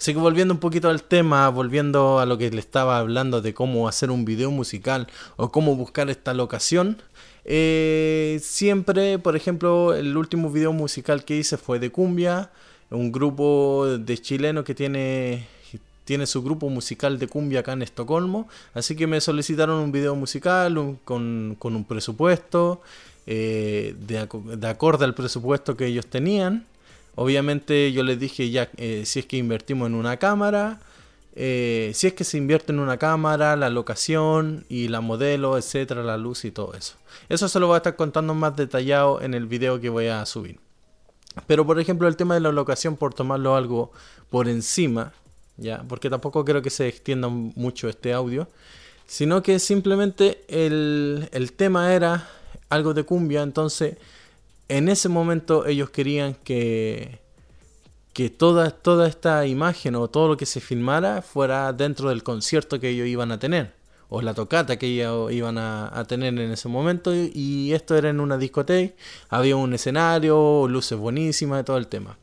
Así 0.00 0.12
volviendo 0.12 0.54
un 0.54 0.60
poquito 0.60 0.88
al 0.88 1.02
tema, 1.02 1.48
volviendo 1.48 2.20
a 2.20 2.26
lo 2.26 2.38
que 2.38 2.50
le 2.50 2.60
estaba 2.60 2.98
hablando 2.98 3.40
de 3.40 3.52
cómo 3.52 3.88
hacer 3.88 4.10
un 4.10 4.24
video 4.24 4.50
musical 4.50 5.08
o 5.36 5.50
cómo 5.50 5.74
buscar 5.74 6.08
esta 6.08 6.34
locación, 6.34 7.02
eh, 7.44 8.38
siempre, 8.42 9.18
por 9.18 9.34
ejemplo, 9.34 9.94
el 9.94 10.16
último 10.16 10.50
video 10.50 10.72
musical 10.72 11.24
que 11.24 11.36
hice 11.36 11.56
fue 11.56 11.80
de 11.80 11.90
Cumbia, 11.90 12.50
un 12.90 13.10
grupo 13.10 13.86
de 13.86 14.18
chilenos 14.18 14.64
que 14.64 14.74
tiene 14.74 15.46
tiene 16.04 16.26
su 16.26 16.42
grupo 16.42 16.70
musical 16.70 17.18
de 17.18 17.28
cumbia 17.28 17.60
acá 17.60 17.74
en 17.74 17.82
Estocolmo. 17.82 18.48
Así 18.72 18.96
que 18.96 19.06
me 19.06 19.20
solicitaron 19.20 19.78
un 19.78 19.92
video 19.92 20.14
musical 20.14 20.96
con, 21.04 21.58
un 21.60 21.84
presupuesto, 21.86 22.80
eh, 23.26 23.94
de, 24.06 24.26
de, 24.56 24.68
acorde 24.68 25.04
al 25.04 25.14
presupuesto 25.14 25.76
que 25.76 25.84
ellos 25.84 26.06
tenían. 26.06 26.64
Obviamente 27.20 27.90
yo 27.90 28.04
les 28.04 28.20
dije 28.20 28.48
ya, 28.48 28.70
eh, 28.76 29.02
si 29.04 29.18
es 29.18 29.26
que 29.26 29.36
invertimos 29.36 29.88
en 29.88 29.96
una 29.96 30.18
cámara, 30.18 30.78
eh, 31.34 31.90
si 31.92 32.06
es 32.06 32.12
que 32.12 32.22
se 32.22 32.38
invierte 32.38 32.70
en 32.70 32.78
una 32.78 32.96
cámara, 32.96 33.56
la 33.56 33.70
locación 33.70 34.64
y 34.68 34.86
la 34.86 35.00
modelo, 35.00 35.58
etcétera, 35.58 36.04
la 36.04 36.16
luz 36.16 36.44
y 36.44 36.52
todo 36.52 36.74
eso. 36.74 36.94
Eso 37.28 37.48
se 37.48 37.58
lo 37.58 37.66
voy 37.66 37.74
a 37.74 37.78
estar 37.78 37.96
contando 37.96 38.34
más 38.34 38.54
detallado 38.54 39.20
en 39.20 39.34
el 39.34 39.46
video 39.46 39.80
que 39.80 39.88
voy 39.88 40.06
a 40.06 40.24
subir. 40.26 40.60
Pero 41.48 41.66
por 41.66 41.80
ejemplo 41.80 42.06
el 42.06 42.14
tema 42.14 42.34
de 42.34 42.40
la 42.40 42.52
locación, 42.52 42.96
por 42.96 43.14
tomarlo 43.14 43.56
algo 43.56 43.90
por 44.30 44.48
encima, 44.48 45.12
ya, 45.56 45.82
porque 45.88 46.10
tampoco 46.10 46.44
creo 46.44 46.62
que 46.62 46.70
se 46.70 46.86
extienda 46.86 47.26
mucho 47.26 47.88
este 47.88 48.12
audio, 48.12 48.46
sino 49.08 49.42
que 49.42 49.58
simplemente 49.58 50.44
el, 50.46 51.28
el 51.32 51.52
tema 51.52 51.92
era 51.92 52.28
algo 52.68 52.94
de 52.94 53.02
cumbia, 53.02 53.42
entonces 53.42 53.96
en 54.68 54.88
ese 54.88 55.08
momento 55.08 55.66
ellos 55.66 55.90
querían 55.90 56.34
que, 56.34 57.20
que 58.12 58.30
toda, 58.30 58.70
toda 58.70 59.08
esta 59.08 59.46
imagen 59.46 59.94
o 59.94 60.08
todo 60.08 60.28
lo 60.28 60.36
que 60.36 60.46
se 60.46 60.60
filmara 60.60 61.22
fuera 61.22 61.72
dentro 61.72 62.10
del 62.10 62.22
concierto 62.22 62.80
que 62.80 62.90
ellos 62.90 63.06
iban 63.06 63.32
a 63.32 63.38
tener 63.38 63.78
o 64.10 64.22
la 64.22 64.34
tocata 64.34 64.78
que 64.78 64.86
ellos 64.86 65.30
iban 65.32 65.58
a, 65.58 66.04
tener 66.08 66.38
en 66.38 66.50
ese 66.50 66.68
momento 66.68 67.12
y 67.14 67.72
esto 67.74 67.94
era 67.96 68.08
en 68.08 68.20
una 68.20 68.38
discoteca, 68.38 68.94
había 69.28 69.56
un 69.56 69.74
escenario, 69.74 70.66
luces 70.66 70.98
buenísimas, 70.98 71.64
todo 71.64 71.76
el 71.76 71.88
tema. 71.88 72.16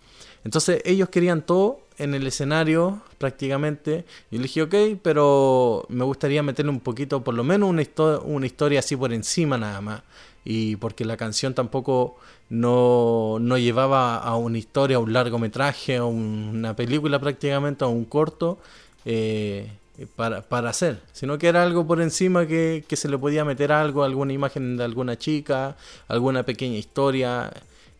Entonces 0.43 0.81
ellos 0.85 1.09
querían 1.09 1.41
todo 1.43 1.81
en 1.97 2.13
el 2.13 2.25
escenario 2.27 3.01
prácticamente. 3.17 4.05
Y 4.31 4.37
le 4.37 4.43
dije, 4.43 4.61
ok, 4.63 4.75
pero 5.01 5.85
me 5.89 6.03
gustaría 6.03 6.43
meterle 6.43 6.71
un 6.71 6.79
poquito, 6.79 7.23
por 7.23 7.33
lo 7.33 7.43
menos 7.43 7.69
una, 7.69 7.83
una 8.19 8.45
historia 8.45 8.79
así 8.79 8.95
por 8.95 9.13
encima 9.13 9.57
nada 9.57 9.81
más. 9.81 10.01
Y 10.45 10.75
porque 10.77 11.03
la 11.03 11.17
canción 11.17 11.53
tampoco 11.53 12.17
no, 12.49 13.37
no 13.41 13.57
llevaba 13.57 14.17
a 14.17 14.35
una 14.37 14.57
historia, 14.57 14.97
a 14.97 14.99
un 14.99 15.11
largometraje, 15.11 15.97
a 15.97 16.05
una 16.05 16.75
película 16.75 17.19
prácticamente, 17.19 17.83
a 17.83 17.87
un 17.87 18.05
corto. 18.05 18.59
Eh, 19.05 19.69
para, 20.15 20.41
para, 20.41 20.71
hacer, 20.71 20.99
sino 21.13 21.37
que 21.37 21.47
era 21.47 21.63
algo 21.63 21.87
por 21.87 22.01
encima 22.01 22.45
que, 22.47 22.83
que, 22.85 22.97
se 22.97 23.07
le 23.07 23.17
podía 23.17 23.45
meter 23.45 23.71
algo, 23.71 24.03
alguna 24.03 24.33
imagen 24.33 24.75
de 24.75 24.83
alguna 24.83 25.17
chica, 25.17 25.77
alguna 26.09 26.43
pequeña 26.43 26.77
historia. 26.77 27.51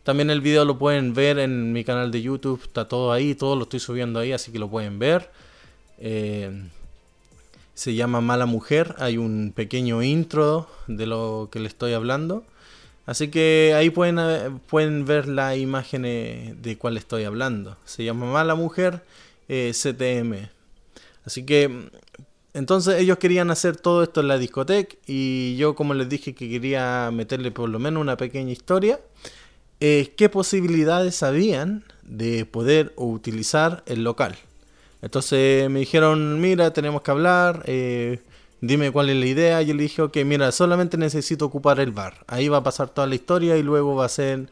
También 0.02 0.30
el 0.30 0.40
video 0.40 0.64
lo 0.64 0.78
pueden 0.78 1.14
ver 1.14 1.38
en 1.38 1.72
mi 1.72 1.84
canal 1.84 2.10
de 2.10 2.22
YouTube, 2.22 2.60
está 2.62 2.86
todo 2.86 3.12
ahí, 3.12 3.34
todo 3.34 3.56
lo 3.56 3.62
estoy 3.62 3.80
subiendo 3.80 4.20
ahí, 4.20 4.32
así 4.32 4.52
que 4.52 4.58
lo 4.58 4.68
pueden 4.68 4.98
ver. 4.98 5.30
Eh, 5.98 6.68
se 7.76 7.94
llama 7.94 8.22
Mala 8.22 8.46
Mujer, 8.46 8.94
hay 8.98 9.18
un 9.18 9.52
pequeño 9.54 10.02
intro 10.02 10.66
de 10.86 11.04
lo 11.04 11.50
que 11.52 11.60
le 11.60 11.68
estoy 11.68 11.92
hablando. 11.92 12.42
Así 13.04 13.28
que 13.28 13.74
ahí 13.76 13.90
pueden, 13.90 14.18
eh, 14.18 14.50
pueden 14.66 15.04
ver 15.04 15.28
la 15.28 15.56
imagen 15.56 16.02
de 16.02 16.78
cuál 16.78 16.96
estoy 16.96 17.24
hablando. 17.24 17.76
Se 17.84 18.02
llama 18.02 18.32
Mala 18.32 18.54
Mujer 18.54 19.02
eh, 19.48 19.72
CTM. 19.74 20.48
Así 21.26 21.44
que 21.44 21.90
entonces 22.54 22.98
ellos 22.98 23.18
querían 23.18 23.50
hacer 23.50 23.76
todo 23.76 24.02
esto 24.02 24.22
en 24.22 24.28
la 24.28 24.38
discoteca 24.38 24.96
y 25.06 25.56
yo 25.56 25.74
como 25.74 25.92
les 25.92 26.08
dije 26.08 26.34
que 26.34 26.48
quería 26.48 27.10
meterle 27.12 27.50
por 27.50 27.68
lo 27.68 27.78
menos 27.78 28.00
una 28.00 28.16
pequeña 28.16 28.52
historia. 28.52 29.00
Eh, 29.80 30.14
qué 30.16 30.30
posibilidades 30.30 31.22
habían 31.22 31.84
de 32.04 32.46
poder 32.46 32.94
utilizar 32.96 33.82
el 33.84 34.02
local. 34.02 34.34
Entonces 35.02 35.70
me 35.70 35.80
dijeron, 35.80 36.40
mira, 36.40 36.72
tenemos 36.72 37.02
que 37.02 37.10
hablar, 37.10 37.62
eh, 37.66 38.20
dime 38.60 38.90
cuál 38.90 39.10
es 39.10 39.16
la 39.16 39.26
idea. 39.26 39.62
Yo 39.62 39.74
le 39.74 39.84
dije, 39.84 40.02
ok, 40.02 40.16
mira, 40.24 40.50
solamente 40.52 40.96
necesito 40.96 41.44
ocupar 41.44 41.80
el 41.80 41.92
bar. 41.92 42.24
Ahí 42.26 42.48
va 42.48 42.58
a 42.58 42.62
pasar 42.62 42.88
toda 42.88 43.06
la 43.06 43.14
historia 43.14 43.56
y 43.56 43.62
luego 43.62 43.94
va 43.94 44.06
a 44.06 44.08
ser 44.08 44.48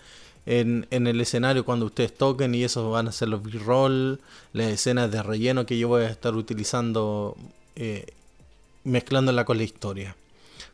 en, 0.47 0.87
el 0.91 1.21
escenario 1.21 1.65
cuando 1.65 1.87
ustedes 1.87 2.15
toquen 2.15 2.55
y 2.55 2.65
eso 2.65 2.91
van 2.91 3.09
a 3.09 3.13
ser 3.13 3.29
los 3.29 3.43
b-roll, 3.43 4.21
las 4.53 4.67
escenas 4.69 5.11
de 5.11 5.23
relleno 5.23 5.67
que 5.67 5.79
yo 5.79 5.89
voy 5.89 6.05
a 6.05 6.11
estar 6.11 6.35
utilizando, 6.35 7.37
eh, 7.77 8.07
mezclándola 8.85 9.45
con 9.45 9.57
la 9.57 9.65
historia. 9.65 10.17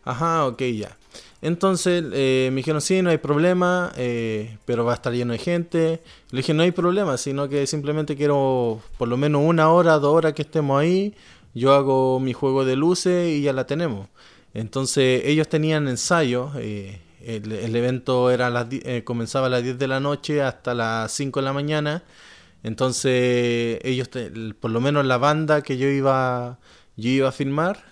Ajá, 0.05 0.47
ok, 0.47 0.63
ya. 0.63 0.97
Entonces 1.43 2.05
eh, 2.13 2.51
me 2.53 2.59
dijeron, 2.59 2.81
sí, 2.83 3.01
no 3.01 3.11
hay 3.11 3.19
problema, 3.19 3.93
eh, 3.97 4.59
pero 4.67 4.85
va 4.85 4.93
a 4.93 4.95
estar 4.97 5.13
lleno 5.13 5.33
de 5.33 5.39
gente. 5.39 6.03
Le 6.31 6.39
dije, 6.39 6.53
no 6.53 6.63
hay 6.63 6.71
problema, 6.71 7.17
sino 7.17 7.49
que 7.49 7.67
simplemente 7.67 8.15
quiero 8.15 8.83
por 8.99 9.09
lo 9.09 9.17
menos 9.17 9.43
una 9.45 9.71
hora, 9.71 9.99
dos 9.99 10.15
horas 10.15 10.35
que 10.35 10.43
estemos 10.43 10.81
ahí. 10.81 11.15
Yo 11.55 11.73
hago 11.73 12.21
mi 12.21 12.33
juego 12.35 12.65
de 12.65 12.77
luces 12.77 13.31
y 13.31 13.43
ya 13.43 13.53
la 13.53 13.67
tenemos. 13.67 14.09
Entonces 14.53 15.23
ellos 15.25 15.49
tenían 15.49 15.89
ensayo. 15.89 16.51
Eh, 16.59 17.01
el, 17.25 17.75
evento 17.77 18.31
era 18.31 18.51
las, 18.51 18.67
comenzaba 19.05 19.47
a 19.47 19.51
las 19.51 19.63
10 19.63 19.79
de 19.79 19.89
la 19.89 20.01
noche 20.01 20.43
hasta 20.43 20.75
las 20.75 21.11
5 21.13 21.41
de 21.41 21.45
la 21.45 21.53
mañana. 21.53 22.03
Entonces 22.63 23.81
ellos, 23.83 24.11
por 24.61 24.71
lo 24.71 24.81
menos 24.83 25.07
la 25.07 25.17
banda 25.17 25.63
que 25.63 25.79
yo 25.79 25.89
iba, 25.89 26.59
yo 26.97 27.11
iba 27.11 27.29
a 27.31 27.33
filmar, 27.33 27.83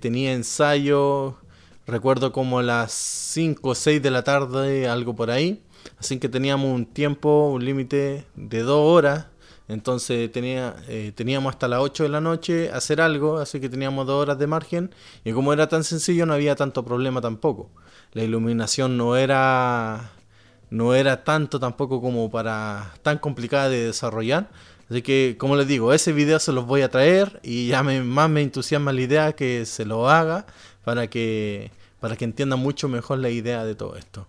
tenía 0.00 0.32
ensayo 0.32 1.38
Recuerdo 1.86 2.32
como 2.32 2.62
las 2.62 2.92
5 2.92 3.68
o 3.68 3.74
6 3.74 4.02
de 4.02 4.10
la 4.10 4.24
tarde, 4.24 4.88
algo 4.88 5.14
por 5.14 5.30
ahí. 5.30 5.62
Así 5.98 6.18
que 6.18 6.30
teníamos 6.30 6.72
un 6.72 6.86
tiempo, 6.86 7.50
un 7.52 7.62
límite 7.62 8.24
de 8.36 8.62
2 8.62 8.78
horas. 8.80 9.26
Entonces 9.68 10.32
tenía, 10.32 10.76
eh, 10.88 11.12
teníamos 11.14 11.52
hasta 11.52 11.68
las 11.68 11.80
8 11.80 12.04
de 12.04 12.08
la 12.08 12.20
noche 12.20 12.70
hacer 12.70 13.00
algo, 13.00 13.38
así 13.38 13.60
que 13.60 13.68
teníamos 13.68 14.06
2 14.06 14.22
horas 14.22 14.38
de 14.38 14.46
margen. 14.46 14.94
Y 15.24 15.32
como 15.32 15.52
era 15.52 15.68
tan 15.68 15.84
sencillo, 15.84 16.24
no 16.24 16.32
había 16.32 16.56
tanto 16.56 16.84
problema 16.84 17.20
tampoco. 17.20 17.70
La 18.12 18.24
iluminación 18.24 18.96
no 18.96 19.16
era, 19.16 20.10
no 20.70 20.94
era 20.94 21.22
tanto 21.22 21.60
tampoco 21.60 22.00
como 22.00 22.30
para 22.30 22.94
tan 23.02 23.18
complicada 23.18 23.68
de 23.68 23.86
desarrollar. 23.86 24.50
Así 24.88 25.02
que, 25.02 25.36
como 25.38 25.56
les 25.56 25.66
digo, 25.66 25.92
ese 25.92 26.12
video 26.12 26.38
se 26.38 26.52
los 26.52 26.66
voy 26.66 26.82
a 26.82 26.90
traer 26.90 27.40
y 27.42 27.68
ya 27.68 27.82
más 27.82 28.30
me 28.30 28.42
entusiasma 28.42 28.92
la 28.92 29.00
idea 29.00 29.32
que 29.32 29.64
se 29.66 29.84
lo 29.86 30.10
haga 30.10 30.46
para 30.84 31.08
que, 31.08 31.70
para 32.00 32.16
que 32.16 32.24
entiendan 32.24 32.60
mucho 32.60 32.88
mejor 32.88 33.18
la 33.18 33.30
idea 33.30 33.64
de 33.64 33.74
todo 33.74 33.96
esto. 33.96 34.26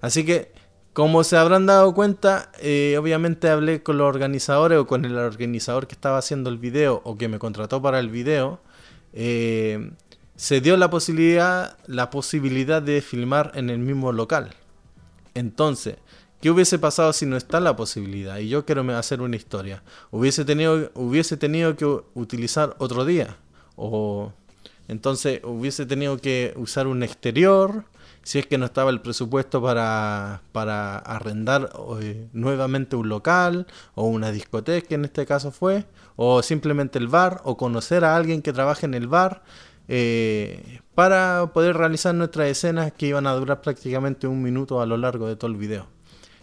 Así 0.00 0.24
que, 0.24 0.52
como 0.92 1.24
se 1.24 1.36
habrán 1.36 1.66
dado 1.66 1.94
cuenta, 1.94 2.50
eh, 2.60 2.96
obviamente 2.98 3.48
hablé 3.48 3.82
con 3.82 3.98
los 3.98 4.06
organizadores 4.06 4.78
o 4.78 4.86
con 4.86 5.04
el 5.04 5.16
organizador 5.16 5.86
que 5.86 5.94
estaba 5.94 6.18
haciendo 6.18 6.50
el 6.50 6.58
video 6.58 7.00
o 7.04 7.16
que 7.16 7.28
me 7.28 7.38
contrató 7.38 7.80
para 7.80 7.98
el 7.98 8.10
video. 8.10 8.60
Eh, 9.12 9.92
se 10.36 10.60
dio 10.60 10.76
la 10.76 10.90
posibilidad, 10.90 11.78
la 11.86 12.10
posibilidad 12.10 12.82
de 12.82 13.00
filmar 13.00 13.52
en 13.54 13.70
el 13.70 13.78
mismo 13.78 14.12
local. 14.12 14.54
Entonces, 15.34 15.96
¿qué 16.40 16.50
hubiese 16.50 16.78
pasado 16.78 17.12
si 17.12 17.26
no 17.26 17.36
está 17.36 17.60
la 17.60 17.76
posibilidad? 17.76 18.38
Y 18.38 18.48
yo 18.48 18.66
quiero 18.66 18.82
hacer 18.96 19.22
una 19.22 19.36
historia. 19.36 19.82
Hubiese 20.10 20.44
tenido, 20.44 20.90
hubiese 20.94 21.36
tenido 21.36 21.76
que 21.76 21.86
utilizar 22.14 22.74
otro 22.78 23.04
día. 23.04 23.36
O 23.76 24.32
entonces 24.92 25.40
hubiese 25.42 25.86
tenido 25.86 26.18
que 26.18 26.52
usar 26.56 26.86
un 26.86 27.02
exterior, 27.02 27.84
si 28.22 28.38
es 28.38 28.46
que 28.46 28.58
no 28.58 28.66
estaba 28.66 28.90
el 28.90 29.00
presupuesto 29.00 29.62
para, 29.62 30.42
para 30.52 30.98
arrendar 30.98 31.70
eh, 32.02 32.28
nuevamente 32.34 32.94
un 32.94 33.08
local 33.08 33.66
o 33.94 34.06
una 34.06 34.30
discoteca, 34.30 34.94
en 34.94 35.06
este 35.06 35.24
caso 35.24 35.50
fue, 35.50 35.86
o 36.16 36.42
simplemente 36.42 36.98
el 36.98 37.08
bar, 37.08 37.40
o 37.44 37.56
conocer 37.56 38.04
a 38.04 38.14
alguien 38.14 38.42
que 38.42 38.52
trabaje 38.52 38.84
en 38.84 38.92
el 38.92 39.08
bar, 39.08 39.42
eh, 39.88 40.80
para 40.94 41.50
poder 41.54 41.78
realizar 41.78 42.14
nuestras 42.14 42.48
escenas 42.48 42.92
que 42.92 43.06
iban 43.06 43.26
a 43.26 43.32
durar 43.32 43.62
prácticamente 43.62 44.26
un 44.26 44.42
minuto 44.42 44.82
a 44.82 44.86
lo 44.86 44.98
largo 44.98 45.26
de 45.26 45.36
todo 45.36 45.50
el 45.50 45.56
video. 45.56 45.86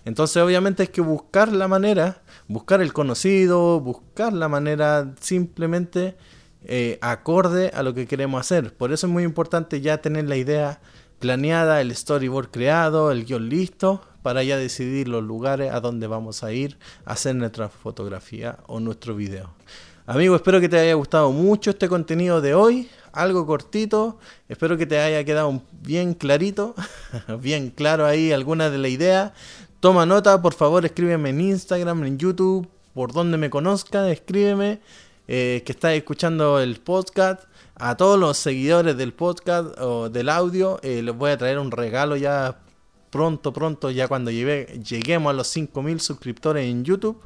Entonces 0.05 0.41
obviamente 0.41 0.83
hay 0.83 0.88
que 0.88 1.01
buscar 1.01 1.53
la 1.53 1.67
manera, 1.67 2.23
buscar 2.47 2.81
el 2.81 2.93
conocido, 2.93 3.79
buscar 3.79 4.33
la 4.33 4.47
manera 4.47 5.13
simplemente 5.19 6.17
eh, 6.63 6.97
acorde 7.01 7.71
a 7.73 7.83
lo 7.83 7.93
que 7.93 8.07
queremos 8.07 8.41
hacer. 8.41 8.73
Por 8.73 8.91
eso 8.91 9.07
es 9.07 9.13
muy 9.13 9.23
importante 9.23 9.81
ya 9.81 9.99
tener 9.99 10.27
la 10.27 10.37
idea 10.37 10.81
planeada, 11.19 11.81
el 11.81 11.95
storyboard 11.95 12.49
creado, 12.51 13.11
el 13.11 13.25
guion 13.25 13.49
listo, 13.49 14.01
para 14.21 14.43
ya 14.43 14.57
decidir 14.57 15.07
los 15.07 15.23
lugares 15.23 15.71
a 15.71 15.79
donde 15.79 16.07
vamos 16.07 16.43
a 16.43 16.51
ir 16.51 16.77
a 17.05 17.13
hacer 17.13 17.35
nuestra 17.35 17.69
fotografía 17.69 18.57
o 18.67 18.79
nuestro 18.79 19.15
video. 19.15 19.49
Amigo, 20.05 20.35
espero 20.35 20.59
que 20.59 20.67
te 20.67 20.79
haya 20.79 20.95
gustado 20.95 21.31
mucho 21.31 21.69
este 21.69 21.87
contenido 21.87 22.41
de 22.41 22.55
hoy, 22.55 22.89
algo 23.13 23.45
cortito, 23.45 24.17
espero 24.47 24.77
que 24.77 24.85
te 24.85 24.99
haya 24.99 25.23
quedado 25.23 25.61
bien 25.83 26.13
clarito, 26.13 26.75
bien 27.41 27.69
claro 27.69 28.05
ahí 28.05 28.31
alguna 28.31 28.69
de 28.69 28.79
la 28.79 28.87
idea. 28.87 29.33
Toma 29.79 30.05
nota, 30.05 30.41
por 30.41 30.53
favor, 30.53 30.83
escríbeme 30.83 31.29
en 31.29 31.41
Instagram, 31.41 32.03
en 32.03 32.17
YouTube, 32.17 32.67
por 32.93 33.13
donde 33.13 33.37
me 33.37 33.49
conozca, 33.49 34.09
escríbeme 34.09 34.81
eh, 35.31 35.61
que 35.63 35.73
estáis 35.73 35.99
escuchando 35.99 36.59
el 36.59 36.79
podcast. 36.79 37.43
A 37.75 37.95
todos 37.95 38.19
los 38.19 38.35
seguidores 38.35 38.97
del 38.97 39.13
podcast 39.13 39.79
o 39.79 40.09
del 40.09 40.27
audio, 40.27 40.79
eh, 40.81 41.03
les 41.03 41.15
voy 41.15 41.29
a 41.29 41.37
traer 41.37 41.59
un 41.59 41.69
regalo 41.69 42.17
ya 42.17 42.57
pronto, 43.11 43.53
pronto, 43.53 43.91
ya 43.91 44.07
cuando 44.07 44.31
lleguemos 44.31 45.29
a 45.29 45.33
los 45.33 45.55
5.000 45.55 45.99
suscriptores 45.99 46.65
en 46.65 46.83
YouTube. 46.83 47.23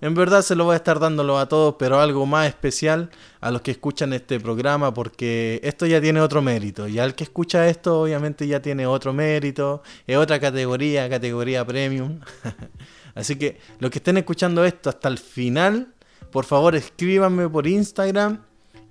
En 0.00 0.14
verdad 0.14 0.42
se 0.42 0.54
lo 0.54 0.64
voy 0.64 0.74
a 0.74 0.76
estar 0.76 1.00
dándolo 1.00 1.38
a 1.38 1.48
todos, 1.48 1.74
pero 1.76 1.98
algo 1.98 2.24
más 2.24 2.46
especial 2.46 3.10
a 3.40 3.50
los 3.50 3.62
que 3.62 3.72
escuchan 3.72 4.12
este 4.12 4.38
programa, 4.38 4.94
porque 4.94 5.60
esto 5.64 5.86
ya 5.86 6.00
tiene 6.00 6.20
otro 6.20 6.42
mérito. 6.42 6.86
Y 6.86 7.00
al 7.00 7.16
que 7.16 7.24
escucha 7.24 7.68
esto, 7.68 8.02
obviamente 8.02 8.46
ya 8.46 8.62
tiene 8.62 8.86
otro 8.86 9.12
mérito, 9.12 9.82
es 10.06 10.16
otra 10.16 10.38
categoría, 10.38 11.10
categoría 11.10 11.66
premium. 11.66 12.20
Así 13.16 13.34
que 13.34 13.58
los 13.80 13.90
que 13.90 13.98
estén 13.98 14.18
escuchando 14.18 14.64
esto 14.64 14.88
hasta 14.88 15.08
el 15.08 15.18
final, 15.18 15.94
por 16.30 16.44
favor 16.44 16.74
escríbanme 16.74 17.48
por 17.48 17.66
Instagram 17.66 18.42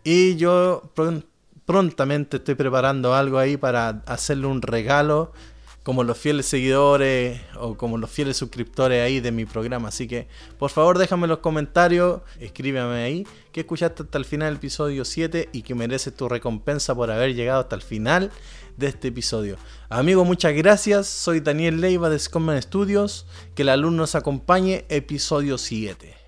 y 0.04 0.36
yo 0.36 0.92
prontamente 1.66 2.38
estoy 2.38 2.56
preparando 2.56 3.14
algo 3.14 3.38
ahí 3.38 3.58
para 3.58 4.02
hacerle 4.08 4.48
un 4.48 4.62
regalo 4.62 5.32
como 5.84 6.04
los 6.04 6.18
fieles 6.18 6.46
seguidores 6.46 7.42
o 7.60 7.76
como 7.76 7.98
los 7.98 8.12
fieles 8.12 8.38
suscriptores 8.38 9.04
ahí 9.04 9.20
de 9.22 9.32
mi 9.32 9.46
programa. 9.46 9.88
Así 9.88 10.08
que 10.08 10.28
por 10.58 10.70
favor 10.70 10.98
déjame 10.98 11.28
los 11.28 11.40
comentarios, 11.40 12.22
escríbeme 12.40 13.04
ahí 13.04 13.28
que 13.52 13.62
escuchaste 13.62 14.04
hasta 14.04 14.18
el 14.18 14.26
final 14.26 14.50
del 14.50 14.58
episodio 14.58 15.06
7 15.06 15.50
y 15.52 15.64
que 15.64 15.76
mereces 15.76 16.16
tu 16.16 16.30
recompensa 16.30 16.94
por 16.94 17.10
haber 17.12 17.34
llegado 17.34 17.62
hasta 17.62 17.76
el 17.76 17.82
final 17.82 18.32
de 18.78 18.88
este 18.88 19.08
episodio. 19.10 19.58
Amigo, 19.90 20.24
muchas 20.26 20.54
gracias. 20.54 21.08
Soy 21.08 21.40
Daniel 21.40 21.82
Leiva 21.82 22.10
de 22.10 22.20
Scoman 22.20 22.62
Studios. 22.62 23.26
Que 23.56 23.64
el 23.64 23.70
alumno 23.70 24.04
nos 24.04 24.16
acompañe, 24.16 24.86
episodio 24.90 25.58
7. 25.58 26.19